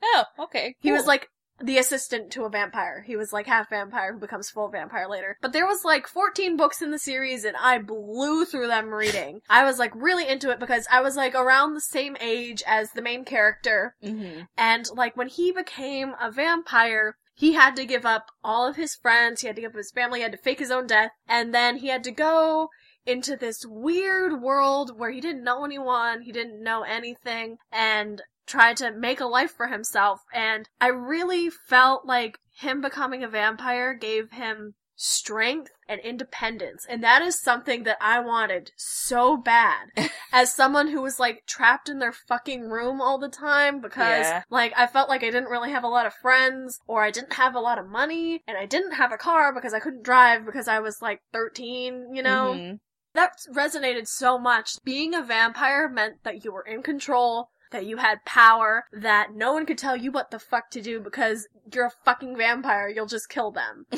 Oh, 0.03 0.23
okay. 0.39 0.75
He 0.81 0.91
was 0.91 1.05
like 1.07 1.29
the 1.61 1.77
assistant 1.77 2.31
to 2.31 2.43
a 2.43 2.49
vampire. 2.49 3.03
He 3.07 3.15
was 3.15 3.31
like 3.31 3.45
half 3.45 3.69
vampire 3.69 4.11
who 4.11 4.19
becomes 4.19 4.49
full 4.49 4.67
vampire 4.69 5.07
later. 5.07 5.37
But 5.41 5.53
there 5.53 5.67
was 5.67 5.85
like 5.85 6.07
14 6.07 6.57
books 6.57 6.81
in 6.81 6.91
the 6.91 6.99
series 6.99 7.45
and 7.45 7.55
I 7.55 7.77
blew 7.77 8.43
through 8.43 8.67
them 8.67 8.89
reading. 8.89 9.39
I 9.49 9.63
was 9.63 9.79
like 9.79 9.93
really 9.95 10.27
into 10.27 10.49
it 10.49 10.59
because 10.59 10.85
I 10.91 10.99
was 11.01 11.15
like 11.15 11.35
around 11.35 11.73
the 11.75 11.79
same 11.81 12.17
age 12.19 12.63
as 12.67 12.91
the 12.91 13.01
main 13.01 13.23
character 13.23 13.95
Mhm. 14.03 14.47
and 14.57 14.85
like 14.93 15.15
when 15.15 15.27
he 15.29 15.51
became 15.53 16.15
a 16.19 16.29
vampire, 16.31 17.15
he 17.33 17.53
had 17.53 17.75
to 17.75 17.85
give 17.85 18.05
up 18.05 18.31
all 18.43 18.67
of 18.67 18.75
his 18.75 18.95
friends, 18.95 19.41
he 19.41 19.47
had 19.47 19.55
to 19.55 19.61
give 19.61 19.71
up 19.71 19.77
his 19.77 19.91
family, 19.91 20.19
he 20.19 20.23
had 20.23 20.31
to 20.31 20.37
fake 20.37 20.59
his 20.59 20.71
own 20.71 20.87
death, 20.87 21.11
and 21.27 21.53
then 21.53 21.77
he 21.77 21.87
had 21.87 22.03
to 22.03 22.11
go 22.11 22.69
into 23.05 23.35
this 23.35 23.65
weird 23.65 24.41
world 24.41 24.97
where 24.97 25.11
he 25.11 25.19
didn't 25.19 25.43
know 25.43 25.65
anyone, 25.65 26.21
he 26.21 26.31
didn't 26.31 26.61
know 26.61 26.83
anything, 26.83 27.57
and 27.71 28.21
try 28.45 28.73
to 28.73 28.91
make 28.91 29.19
a 29.19 29.25
life 29.25 29.51
for 29.51 29.67
himself. 29.67 30.21
And 30.33 30.69
I 30.79 30.87
really 30.87 31.49
felt 31.49 32.05
like 32.05 32.39
him 32.57 32.81
becoming 32.81 33.23
a 33.23 33.27
vampire 33.27 33.93
gave 33.93 34.31
him 34.31 34.75
strength 34.95 35.71
and 35.87 35.99
independence. 36.01 36.85
And 36.87 37.03
that 37.03 37.21
is 37.21 37.39
something 37.39 37.83
that 37.83 37.97
I 37.99 38.19
wanted 38.19 38.71
so 38.77 39.37
bad 39.37 39.87
as 40.31 40.53
someone 40.53 40.87
who 40.89 41.01
was 41.01 41.19
like 41.19 41.45
trapped 41.47 41.89
in 41.89 41.99
their 41.99 42.11
fucking 42.13 42.69
room 42.69 43.01
all 43.01 43.17
the 43.17 43.29
time 43.29 43.81
because 43.81 44.27
Yeah. 44.27 44.43
like 44.49 44.73
I 44.77 44.87
felt 44.87 45.09
like 45.09 45.23
I 45.23 45.31
didn't 45.31 45.49
really 45.49 45.71
have 45.71 45.83
a 45.83 45.87
lot 45.89 46.05
of 46.05 46.13
friends 46.13 46.79
or 46.87 47.03
I 47.03 47.11
didn't 47.11 47.33
have 47.33 47.55
a 47.55 47.59
lot 47.59 47.79
of 47.79 47.87
money 47.87 48.41
and 48.47 48.57
I 48.57 48.65
didn't 48.65 48.93
have 48.93 49.11
a 49.11 49.17
car 49.17 49.53
because 49.53 49.73
I 49.73 49.79
couldn't 49.79 50.03
drive 50.03 50.45
because 50.45 50.67
I 50.67 50.79
was 50.79 51.01
like 51.01 51.21
13, 51.33 52.13
you 52.15 52.21
know? 52.23 52.53
Mhm. 52.55 52.79
That 53.15 53.33
resonated 53.51 54.07
so 54.07 54.39
much. 54.39 54.77
Being 54.83 55.13
a 55.13 55.21
vampire 55.21 55.87
meant 55.87 56.23
that 56.23 56.43
you 56.43 56.51
were 56.51 56.63
in 56.65 56.81
control, 56.81 57.49
that 57.71 57.85
you 57.85 57.97
had 57.97 58.25
power, 58.25 58.85
that 58.91 59.33
no 59.33 59.53
one 59.53 59.65
could 59.65 59.77
tell 59.77 59.95
you 59.95 60.11
what 60.11 60.31
the 60.31 60.39
fuck 60.39 60.69
to 60.71 60.81
do 60.81 60.99
because 60.99 61.47
you're 61.71 61.85
a 61.85 61.91
fucking 62.05 62.35
vampire, 62.37 62.87
you'll 62.89 63.05
just 63.05 63.29
kill 63.29 63.51
them. 63.51 63.85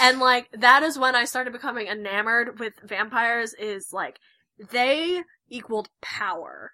and 0.00 0.18
like, 0.20 0.48
that 0.52 0.82
is 0.82 0.98
when 0.98 1.14
I 1.14 1.24
started 1.24 1.52
becoming 1.52 1.86
enamored 1.86 2.58
with 2.58 2.74
vampires 2.82 3.54
is 3.54 3.92
like, 3.92 4.18
they 4.70 5.22
equaled 5.48 5.88
power 6.00 6.72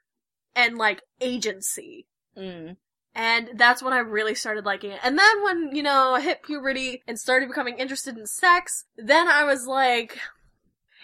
and 0.55 0.79
like 0.79 1.03
agency. 1.21 2.07
Mm. 2.37 2.77
And 3.15 3.51
that's 3.57 3.83
when 3.83 3.93
I 3.93 3.99
really 3.99 4.35
started 4.35 4.65
liking 4.65 4.93
it. 4.93 5.01
And 5.03 5.19
then 5.19 5.43
when, 5.43 5.75
you 5.77 5.83
know, 5.83 6.15
I 6.15 6.21
hit 6.21 6.43
puberty 6.43 7.03
and 7.07 7.19
started 7.19 7.49
becoming 7.49 7.79
interested 7.79 8.17
in 8.17 8.27
sex, 8.27 8.85
then 8.97 9.29
I 9.29 9.45
was 9.45 9.67
like, 9.67 10.19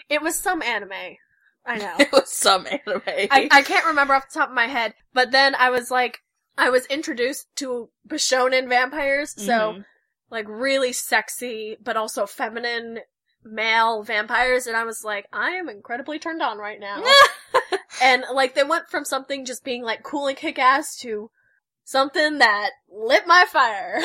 it 0.09 0.21
was 0.21 0.35
some 0.35 0.61
anime. 0.63 1.17
I 1.65 1.77
know. 1.77 1.95
It 1.99 2.11
was 2.11 2.31
some 2.31 2.65
anime. 2.65 3.01
I, 3.05 3.47
I 3.51 3.61
can't 3.61 3.85
remember 3.85 4.15
off 4.15 4.29
the 4.31 4.39
top 4.39 4.49
of 4.49 4.55
my 4.55 4.67
head, 4.67 4.95
but 5.13 5.31
then 5.31 5.53
I 5.55 5.69
was 5.69 5.91
like, 5.91 6.19
I 6.57 6.69
was 6.71 6.85
introduced 6.87 7.47
to 7.57 7.89
Bishonen 8.07 8.67
vampires, 8.67 9.31
so 9.37 9.73
Mhm. 9.73 9.85
Like 10.29 10.45
really 10.47 10.93
sexy, 10.93 11.77
but 11.83 11.97
also 11.97 12.25
feminine 12.25 12.99
male 13.43 14.03
vampires, 14.03 14.67
and 14.67 14.75
I 14.75 14.83
was 14.83 15.03
like, 15.03 15.25
I 15.31 15.51
am 15.51 15.69
incredibly 15.69 16.19
turned 16.19 16.41
on 16.41 16.57
right 16.57 16.79
now. 16.79 17.03
and 18.01 18.23
like 18.33 18.55
they 18.55 18.63
went 18.63 18.89
from 18.89 19.05
something 19.05 19.45
just 19.45 19.63
being 19.63 19.83
like 19.83 20.03
cool 20.03 20.27
and 20.27 20.37
kick 20.37 20.59
ass 20.59 20.95
to 20.97 21.31
something 21.83 22.37
that 22.37 22.71
lit 22.91 23.25
my 23.25 23.45
fire. 23.49 23.99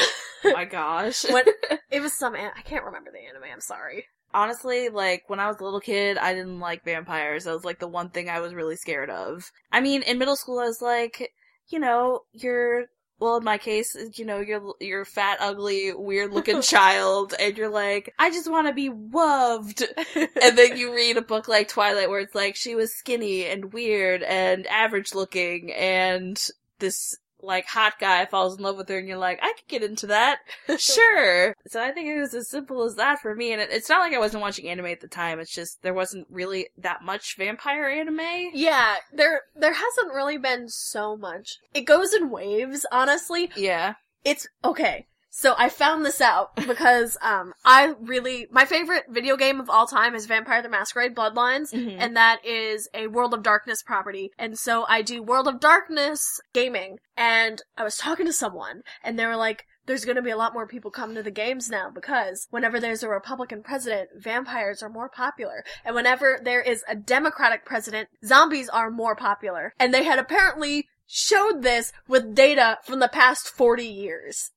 oh 0.45 0.53
my 0.53 0.65
gosh. 0.65 1.25
when 1.31 1.45
it 1.91 2.01
was 2.01 2.13
some 2.15 2.35
an- 2.35 2.53
I 2.57 2.63
can't 2.63 2.85
remember 2.85 3.11
the 3.11 3.27
anime. 3.29 3.51
I'm 3.53 3.61
sorry. 3.61 4.07
Honestly, 4.33 4.89
like 4.89 5.25
when 5.29 5.39
I 5.39 5.47
was 5.47 5.61
a 5.61 5.65
little 5.65 5.81
kid, 5.81 6.19
I 6.19 6.35
didn't 6.35 6.59
like 6.59 6.85
vampires. 6.85 7.45
That 7.45 7.55
was 7.55 7.65
like 7.65 7.79
the 7.79 7.89
one 7.89 8.11
thing 8.11 8.29
I 8.29 8.41
was 8.41 8.55
really 8.55 8.77
scared 8.77 9.11
of. 9.11 9.53
I 9.71 9.81
mean, 9.81 10.03
in 10.03 10.19
middle 10.19 10.35
school, 10.35 10.59
I 10.59 10.65
was 10.65 10.83
like, 10.83 11.33
you 11.69 11.79
know, 11.79 12.23
you're 12.33 12.87
well, 13.25 13.39
in 13.39 13.45
my 13.45 13.57
case, 13.57 13.97
you 14.13 14.27
know, 14.27 14.39
you're 14.39 14.75
you're 14.81 15.07
fat, 15.07 15.39
ugly, 15.41 15.95
weird 15.95 16.35
looking 16.35 16.61
child, 16.63 17.33
and 17.41 17.57
you're 17.57 17.71
like, 17.71 18.13
I 18.19 18.29
just 18.29 18.51
want 18.51 18.67
to 18.67 18.75
be 18.75 18.91
loved. 18.91 19.83
and 20.15 20.59
then 20.59 20.77
you 20.77 20.95
read 20.95 21.17
a 21.17 21.23
book 21.23 21.49
like 21.49 21.69
Twilight, 21.69 22.11
where 22.11 22.21
it's 22.21 22.35
like 22.35 22.55
she 22.55 22.75
was 22.75 22.95
skinny 22.95 23.47
and 23.47 23.73
weird 23.73 24.23
and 24.23 24.67
average 24.67 25.15
looking, 25.15 25.73
and 25.73 26.39
this 26.81 27.17
like 27.45 27.67
hot 27.67 27.95
guy 28.01 28.27
falls 28.27 28.57
in 28.57 28.63
love 28.63 28.77
with 28.77 28.89
her, 28.89 28.99
and 28.99 29.09
you're 29.09 29.19
like, 29.19 29.39
I 29.43 29.53
could 29.53 29.69
get 29.69 29.83
into 29.83 30.07
that 30.09 30.39
sure. 30.79 31.55
So 31.67 31.83
I 31.83 31.91
think 31.91 32.09
it 32.09 32.21
was 32.21 32.35
as 32.35 32.49
simple 32.49 32.83
as 32.85 32.97
that 32.97 33.21
for 33.21 33.35
me. 33.35 33.53
And 33.53 33.61
it, 33.61 33.71
it's 33.71 33.89
not 33.89 34.01
like 34.01 34.13
I 34.13 34.19
wasn't 34.19 34.43
watching 34.43 34.69
anime 34.69 34.87
at 34.87 35.01
the 35.01 35.09
time. 35.09 35.41
It's 35.41 35.55
just 35.55 35.83
there 35.83 35.95
wasn't 35.95 36.27
really 36.31 36.69
that 36.79 37.03
much 37.03 37.37
vampire 37.37 37.89
anime. 37.89 38.51
Yeah, 38.55 38.97
there 39.13 39.43
there 39.57 39.75
hasn't 39.75 40.15
really 40.15 40.39
been 40.39 40.69
so 40.69 41.17
much. 41.17 41.59
It 41.73 41.83
goes 41.83 42.13
in 42.13 42.31
waves, 42.31 42.87
honestly. 42.91 43.51
Yeah. 43.57 43.95
It's 44.25 44.49
okay. 44.65 45.07
So 45.37 45.57
I 45.59 45.69
found 45.69 46.07
this 46.07 46.21
out 46.21 46.55
because 46.55 47.17
um 47.23 47.55
I 47.65 47.95
really 48.01 48.47
my 48.53 48.65
favorite 48.65 49.07
video 49.11 49.37
game 49.37 49.59
of 49.61 49.69
all 49.69 49.87
time 49.87 50.15
is 50.15 50.27
Vampire 50.27 50.63
the 50.63 50.69
Masquerade 50.69 51.15
Bloodlines 51.15 51.73
Mhm. 51.73 51.97
and 51.99 52.17
that 52.17 52.39
is 52.47 52.89
a 52.95 53.09
World 53.09 53.35
of 53.35 53.43
Darkness 53.43 53.83
property. 53.83 54.31
And 54.39 54.57
so 54.57 54.87
I 54.89 55.03
do 55.03 55.25
World 55.25 55.49
of 55.49 55.59
Darkness 55.59 56.41
gaming 56.53 56.99
and 57.17 57.61
I 57.77 57.83
was 57.83 57.97
talking 57.97 58.27
to 58.27 58.33
someone 58.33 58.83
and 59.03 59.19
they 59.19 59.27
were 59.27 59.37
like 59.37 59.67
there's 59.87 60.05
going 60.05 60.17
to 60.17 60.23
be 60.23 60.31
a 60.31 60.37
lot 60.37 60.55
more 60.55 60.69
people 60.69 60.91
coming 60.93 61.17
to 61.17 61.23
the 61.23 61.31
games 61.33 61.69
now 61.69 61.91
because 61.91 62.47
whenever 62.51 62.79
there's 62.81 63.03
a 63.03 63.09
Republican 63.09 63.63
president, 63.63 64.09
vampires 64.17 64.83
are 64.83 64.89
more 64.89 65.11
popular. 65.11 65.63
And 65.85 65.95
whenever 65.95 66.41
there 66.43 66.63
is 66.63 66.83
a 66.89 66.95
Democratic 66.95 67.67
president, 67.67 68.09
zombies 68.25 68.71
are 68.71 68.91
more 68.91 69.15
popular. 69.15 69.75
And 69.79 69.93
they 69.93 70.05
had 70.05 70.19
apparently 70.19 70.87
showed 71.07 71.63
this 71.63 71.93
with 72.09 72.35
data 72.35 72.79
from 72.85 73.01
the 73.01 73.09
past 73.09 73.49
40 73.51 73.85
years. 73.87 74.53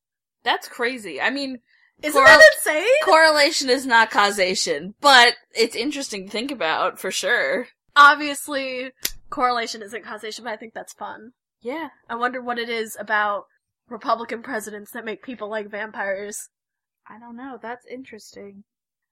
That's 0.47 0.69
crazy. 0.69 1.19
I 1.19 1.29
mean, 1.29 1.57
Isn't 2.01 2.21
Correl- 2.23 2.37
that 2.39 2.51
insane? 2.55 2.87
correlation 3.03 3.69
is 3.69 3.85
not 3.85 4.09
causation, 4.09 4.93
but 5.01 5.33
it's 5.53 5.75
interesting 5.75 6.23
to 6.25 6.31
think 6.31 6.51
about 6.51 6.97
for 6.97 7.11
sure. 7.11 7.67
Obviously, 7.97 8.91
correlation 9.29 9.81
isn't 9.81 10.05
causation, 10.05 10.45
but 10.45 10.53
I 10.53 10.55
think 10.55 10.73
that's 10.73 10.93
fun. 10.93 11.31
Yeah. 11.59 11.89
I 12.09 12.15
wonder 12.15 12.41
what 12.41 12.59
it 12.59 12.69
is 12.69 12.95
about 12.97 13.43
Republican 13.89 14.41
presidents 14.41 14.91
that 14.91 15.03
make 15.03 15.21
people 15.21 15.49
like 15.49 15.69
vampires. 15.69 16.47
I 17.09 17.19
don't 17.19 17.35
know. 17.35 17.59
That's 17.61 17.85
interesting. 17.91 18.63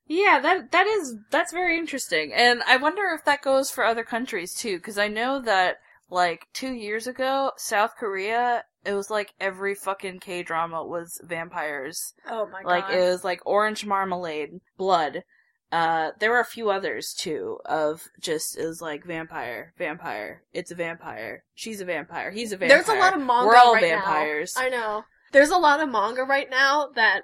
Yeah, 0.07 0.39
that 0.39 0.71
that 0.71 0.87
is 0.87 1.15
that's 1.31 1.51
very 1.51 1.77
interesting. 1.77 2.31
And 2.33 2.61
I 2.65 2.77
wonder 2.77 3.07
if 3.13 3.25
that 3.25 3.41
goes 3.41 3.71
for 3.71 3.83
other 3.83 4.03
countries 4.05 4.53
too 4.53 4.79
cuz 4.79 4.97
I 4.97 5.09
know 5.09 5.41
that 5.41 5.79
like 6.09 6.47
2 6.53 6.71
years 6.73 7.07
ago, 7.07 7.51
South 7.57 7.95
Korea, 7.97 8.63
it 8.85 8.93
was 8.93 9.09
like 9.09 9.33
every 9.39 9.75
fucking 9.75 10.19
K-drama 10.19 10.83
was 10.85 11.19
vampires. 11.23 12.13
Oh 12.29 12.47
my 12.47 12.61
god. 12.61 12.69
like 12.69 12.89
it 12.91 13.01
was 13.01 13.23
like 13.23 13.41
orange 13.45 13.85
marmalade, 13.85 14.61
blood. 14.77 15.23
Uh, 15.71 16.11
there 16.19 16.29
were 16.31 16.39
a 16.39 16.45
few 16.45 16.69
others 16.69 17.13
too 17.13 17.57
of 17.65 18.03
just 18.21 18.57
it 18.57 18.65
was 18.65 18.81
like 18.81 19.03
vampire, 19.03 19.73
vampire. 19.77 20.43
It's 20.53 20.71
a 20.71 20.75
vampire. 20.75 21.43
She's 21.55 21.81
a 21.81 21.85
vampire. 21.85 22.31
He's 22.31 22.51
a 22.51 22.57
vampire. 22.57 22.77
There's 22.77 22.89
a 22.95 22.99
lot 22.99 23.13
of 23.13 23.19
manga 23.19 23.47
We're 23.47 23.57
all 23.57 23.73
right 23.73 23.81
vampires. 23.83 24.55
now. 24.55 24.61
I 24.63 24.69
know. 24.69 25.03
There's 25.31 25.49
a 25.49 25.57
lot 25.57 25.81
of 25.81 25.89
manga 25.89 26.23
right 26.23 26.49
now 26.49 26.89
that 26.95 27.21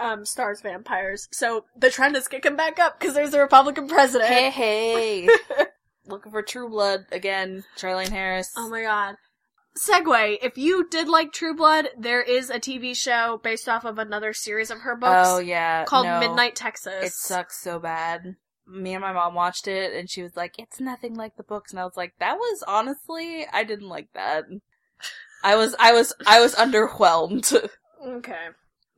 um 0.00 0.24
stars 0.24 0.60
vampires. 0.62 1.28
So 1.30 1.66
the 1.76 1.90
trend 1.90 2.16
is 2.16 2.26
kicking 2.26 2.56
back 2.56 2.80
up 2.80 2.98
because 2.98 3.14
there's 3.14 3.34
a 3.34 3.40
Republican 3.40 3.86
president. 3.86 4.30
Hey, 4.32 4.50
hey. 4.50 5.28
Looking 6.06 6.32
for 6.32 6.42
True 6.42 6.68
Blood 6.68 7.06
again. 7.12 7.64
Charlaine 7.78 8.10
Harris. 8.10 8.50
Oh 8.56 8.68
my 8.68 8.82
god. 8.82 9.16
Segue, 9.76 10.38
if 10.42 10.56
you 10.56 10.86
did 10.88 11.08
like 11.08 11.32
True 11.32 11.54
Blood, 11.54 11.88
there 11.98 12.22
is 12.22 12.48
a 12.48 12.60
TV 12.60 12.94
show 12.96 13.40
based 13.42 13.68
off 13.68 13.84
of 13.84 13.98
another 13.98 14.32
series 14.32 14.70
of 14.70 14.80
her 14.80 14.94
books 14.96 15.28
Oh 15.28 15.38
yeah. 15.38 15.84
called 15.84 16.06
no. 16.06 16.20
Midnight 16.20 16.54
Texas. 16.54 17.02
It 17.04 17.12
sucks 17.12 17.60
so 17.60 17.78
bad. 17.80 18.36
Me 18.66 18.94
and 18.94 19.02
my 19.02 19.12
mom 19.12 19.34
watched 19.34 19.66
it 19.66 19.92
and 19.92 20.08
she 20.08 20.22
was 20.22 20.36
like, 20.36 20.54
it's 20.58 20.78
nothing 20.80 21.14
like 21.14 21.36
the 21.36 21.42
books. 21.42 21.72
And 21.72 21.80
I 21.80 21.84
was 21.84 21.96
like, 21.96 22.14
that 22.20 22.36
was 22.36 22.62
honestly, 22.68 23.46
I 23.52 23.64
didn't 23.64 23.88
like 23.88 24.08
that. 24.14 24.44
I 25.42 25.56
was, 25.56 25.74
I 25.78 25.92
was, 25.92 26.14
I 26.26 26.40
was 26.40 26.54
underwhelmed. 26.54 27.68
Okay. 28.06 28.48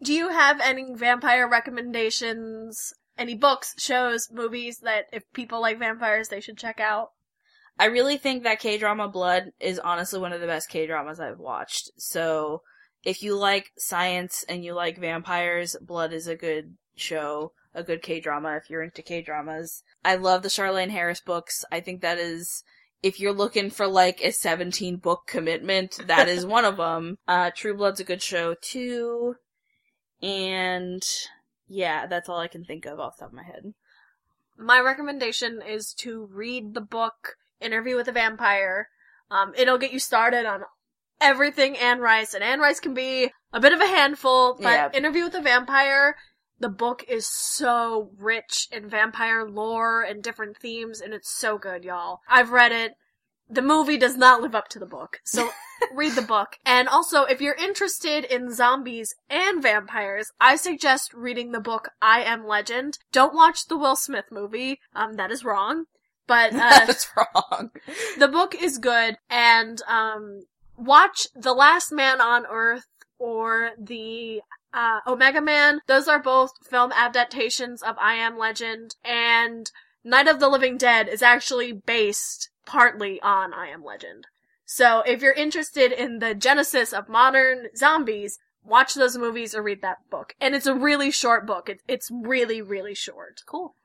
Do 0.03 0.13
you 0.13 0.31
have 0.31 0.61
any 0.61 0.93
vampire 0.93 1.49
recommendations? 1.49 2.93
Any 3.19 3.35
books, 3.35 3.75
shows, 3.79 4.29
movies 4.31 4.81
that 4.81 5.07
if 5.13 5.23
people 5.33 5.61
like 5.61 5.79
vampires 5.79 6.29
they 6.29 6.41
should 6.41 6.59
check 6.59 6.81
out? 6.81 7.13
I 7.79 7.87
really 7.87 8.17
think 8.17 8.43
that 8.43 8.61
K-drama 8.61 9.09
Blood 9.09 9.53
is 9.61 9.79
honestly 9.79 10.19
one 10.19 10.33
of 10.33 10.41
the 10.41 10.47
best 10.47 10.69
K-dramas 10.69 11.21
I've 11.21 11.39
watched. 11.39 11.91
So, 11.99 12.63
if 13.05 13.23
you 13.23 13.37
like 13.37 13.71
science 13.77 14.45
and 14.49 14.65
you 14.65 14.75
like 14.75 14.99
vampires, 14.99 15.77
Blood 15.81 16.13
is 16.13 16.27
a 16.27 16.37
good 16.37 16.77
show, 16.97 17.53
a 17.75 17.83
good 17.83 18.03
K-drama 18.03 18.57
if 18.57 18.71
you're 18.71 18.83
into 18.83 19.03
K-dramas. 19.03 19.83
I 20.05 20.17
love 20.17 20.43
the 20.43 20.49
Charlaine 20.49 20.91
Harris 20.91 21.21
books. 21.21 21.65
I 21.71 21.81
think 21.81 22.01
that 22.01 22.19
is 22.19 22.65
if 23.03 23.21
you're 23.21 23.33
looking 23.33 23.71
for 23.71 23.87
like 23.87 24.21
a 24.23 24.33
17 24.33 24.97
book 24.97 25.27
commitment, 25.27 26.01
that 26.07 26.29
is 26.29 26.47
one 26.47 26.65
of 26.65 26.79
them. 26.79 27.19
Uh 27.29 27.51
True 27.55 27.77
Blood's 27.77 28.01
a 28.01 28.05
good 28.05 28.23
show 28.23 28.55
too. 28.61 29.37
And 30.23 31.03
yeah, 31.69 32.07
that's 32.07 32.29
all 32.29 32.39
I 32.39 32.49
can 32.49 32.65
think 32.65 32.87
of 32.87 33.01
off 33.01 33.17
the 33.17 33.23
top 33.25 33.31
of 33.31 33.37
my 33.37 33.45
head. 33.45 33.75
My 34.59 34.81
recommendation 34.81 35.61
is 35.67 35.93
to 35.99 36.29
read 36.33 36.75
the 36.75 36.81
book 36.81 37.37
Interview 37.61 37.97
with 37.97 38.09
a 38.09 38.13
Vampire 38.13 38.89
Um, 39.29 39.53
it'll 39.57 39.79
get 39.79 39.93
you 39.93 39.99
started 39.99 40.47
on 40.47 40.63
everything 41.21 41.77
Anne 41.77 41.99
Rice, 41.99 42.33
and 42.33 42.45
Anne 42.45 42.61
Rice 42.61 42.79
can 42.79 42.95
be 42.95 43.33
a 43.53 43.59
bit 43.59 43.73
of 43.73 43.81
a 43.81 43.87
handful, 43.87 44.55
but 44.55 44.63
Yeah. 44.63 44.91
Interview 44.93 45.25
with 45.25 45.35
a 45.35 45.41
Vampire, 45.41 46.17
the 46.59 46.69
book 46.69 47.05
is 47.09 47.29
so 47.29 48.13
rich 48.17 48.69
in 48.71 48.89
vampire 48.89 49.45
lore 49.45 50.03
and 50.03 50.23
different 50.23 50.57
themes, 50.59 51.01
and 51.01 51.13
it's 51.13 51.31
so 51.31 51.59
good, 51.59 51.85
y'all. 51.85 52.21
I've 52.29 52.51
read 52.51 52.73
it. 52.73 52.93
The 53.49 53.63
movie 53.63 53.97
does 53.97 54.17
not 54.17 54.43
live 54.43 54.55
up 54.55 54.69
to 54.69 54.79
the 54.79 54.87
book, 54.87 55.21
so 55.25 55.51
read 55.95 56.15
the 56.15 56.23
book. 56.23 56.57
And 56.65 56.89
also, 56.89 57.25
if 57.25 57.41
you're 57.41 57.55
interested 57.55 58.25
in 58.25 58.53
zombies 58.53 59.15
and 59.31 59.63
vampires, 59.63 60.33
I 60.41 60.57
suggest 60.57 61.15
reading 61.15 61.53
the 61.53 61.61
book 61.61 61.91
I 62.03 62.23
Am 62.23 62.47
Legend. 62.47 62.99
Don't 63.13 63.35
watch 63.35 63.67
the 63.67 63.77
Will 63.77 63.97
Smith 63.97 64.27
movie. 64.33 64.81
Um, 64.95 65.15
that 65.15 65.31
is 65.31 65.45
wrong. 65.45 65.85
But, 66.27 66.53
uh, 66.55 66.87
That's 66.87 67.09
wrong. 67.17 67.71
the 68.19 68.29
book 68.29 68.55
is 68.61 68.79
good 68.79 69.17
and 69.31 69.81
um 69.87 70.43
watch 70.77 71.29
The 71.35 71.55
Last 71.55 71.93
Man 71.93 72.21
on 72.21 72.47
Earth 72.47 72.87
or 73.19 73.71
the 73.79 74.43
uh, 74.75 75.01
Omega 75.07 75.41
Man. 75.41 75.81
Those 75.87 76.09
are 76.09 76.19
both 76.21 76.51
film 76.69 76.93
adaptations 76.93 77.83
of 77.83 77.97
I 77.99 78.15
Am 78.15 78.39
Legend 78.39 78.97
and 79.05 79.71
Night 80.05 80.29
of 80.29 80.39
the 80.39 80.49
Living 80.49 80.77
Dead 80.77 81.09
is 81.09 81.23
actually 81.23 81.73
based 81.73 82.51
partly 82.67 83.21
on 83.23 83.55
I 83.55 83.69
Am 83.69 83.83
Legend. 83.83 84.27
So 84.65 85.01
if 85.07 85.23
you're 85.23 85.33
interested 85.33 85.93
in 85.93 86.19
the 86.19 86.35
genesis 86.35 86.93
of 86.93 87.09
modern 87.09 87.69
zombies, 87.77 88.39
watch 88.65 88.95
those 88.95 89.17
movies 89.17 89.55
or 89.55 89.63
read 89.63 89.81
that 89.83 89.99
book. 90.11 90.35
And 90.41 90.55
it's 90.55 90.67
a 90.67 90.75
really 90.75 91.11
short 91.11 91.47
book. 91.47 91.69
It's 91.69 91.83
it's 91.87 92.11
really 92.11 92.61
really 92.61 92.95
short. 92.95 93.43
Cool. 93.47 93.77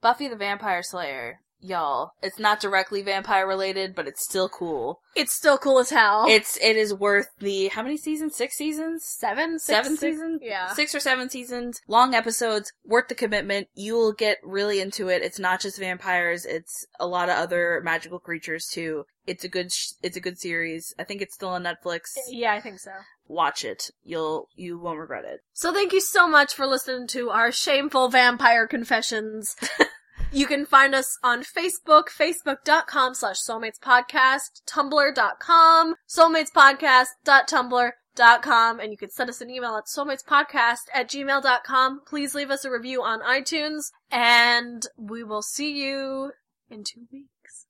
Buffy 0.00 0.28
the 0.28 0.36
Vampire 0.36 0.82
Slayer. 0.82 1.40
Y'all, 1.64 2.12
it's 2.22 2.38
not 2.38 2.60
directly 2.60 3.00
vampire 3.00 3.48
related, 3.48 3.94
but 3.94 4.06
it's 4.06 4.22
still 4.22 4.50
cool. 4.50 5.00
It's 5.16 5.32
still 5.32 5.56
cool 5.56 5.78
as 5.78 5.88
hell. 5.88 6.26
It's 6.28 6.58
it 6.58 6.76
is 6.76 6.92
worth 6.92 7.28
the 7.38 7.68
how 7.68 7.82
many 7.82 7.96
seasons? 7.96 8.36
Six 8.36 8.54
seasons? 8.56 9.02
Seven? 9.02 9.58
Seven 9.58 9.96
seasons? 9.96 10.42
Yeah. 10.44 10.74
Six 10.74 10.94
or 10.94 11.00
seven 11.00 11.30
seasons, 11.30 11.80
long 11.88 12.14
episodes, 12.14 12.70
worth 12.84 13.08
the 13.08 13.14
commitment. 13.14 13.68
You 13.74 13.94
will 13.94 14.12
get 14.12 14.40
really 14.42 14.78
into 14.78 15.08
it. 15.08 15.22
It's 15.22 15.38
not 15.38 15.62
just 15.62 15.78
vampires, 15.78 16.44
it's 16.44 16.84
a 17.00 17.06
lot 17.06 17.30
of 17.30 17.36
other 17.36 17.80
magical 17.82 18.18
creatures 18.18 18.66
too. 18.70 19.06
It's 19.26 19.44
a 19.44 19.48
good 19.48 19.72
sh- 19.72 19.92
it's 20.02 20.18
a 20.18 20.20
good 20.20 20.38
series. 20.38 20.92
I 20.98 21.04
think 21.04 21.22
it's 21.22 21.34
still 21.34 21.48
on 21.48 21.64
Netflix. 21.64 22.10
Yeah, 22.28 22.52
I 22.52 22.60
think 22.60 22.78
so. 22.78 22.90
Watch 23.26 23.64
it. 23.64 23.90
You'll 24.02 24.48
you 24.54 24.78
won't 24.78 24.98
regret 24.98 25.24
it. 25.24 25.40
So 25.54 25.72
thank 25.72 25.94
you 25.94 26.02
so 26.02 26.28
much 26.28 26.52
for 26.52 26.66
listening 26.66 27.06
to 27.08 27.30
our 27.30 27.50
shameful 27.50 28.10
vampire 28.10 28.66
confessions. 28.66 29.56
you 30.34 30.46
can 30.46 30.66
find 30.66 30.94
us 30.94 31.18
on 31.22 31.42
Facebook, 31.42 32.08
facebook.com 32.08 33.14
slash 33.14 33.36
soulmatespodcast, 33.36 34.62
tumblr.com, 34.66 35.94
soulmatespodcast.tumblr.com, 36.08 38.80
and 38.80 38.92
you 38.92 38.96
can 38.96 39.10
send 39.10 39.28
us 39.30 39.40
an 39.40 39.50
email 39.50 39.76
at 39.76 39.86
soulmatespodcast 39.86 40.86
at 40.92 41.08
gmail.com. 41.08 42.00
Please 42.06 42.34
leave 42.34 42.50
us 42.50 42.64
a 42.64 42.70
review 42.70 43.00
on 43.02 43.20
iTunes, 43.20 43.92
and 44.10 44.86
we 44.98 45.22
will 45.22 45.42
see 45.42 45.84
you 45.84 46.32
in 46.68 46.82
two 46.84 47.06
weeks. 47.12 47.66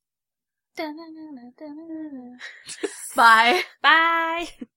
Bye. 3.15 3.63
Bye. 3.83 4.49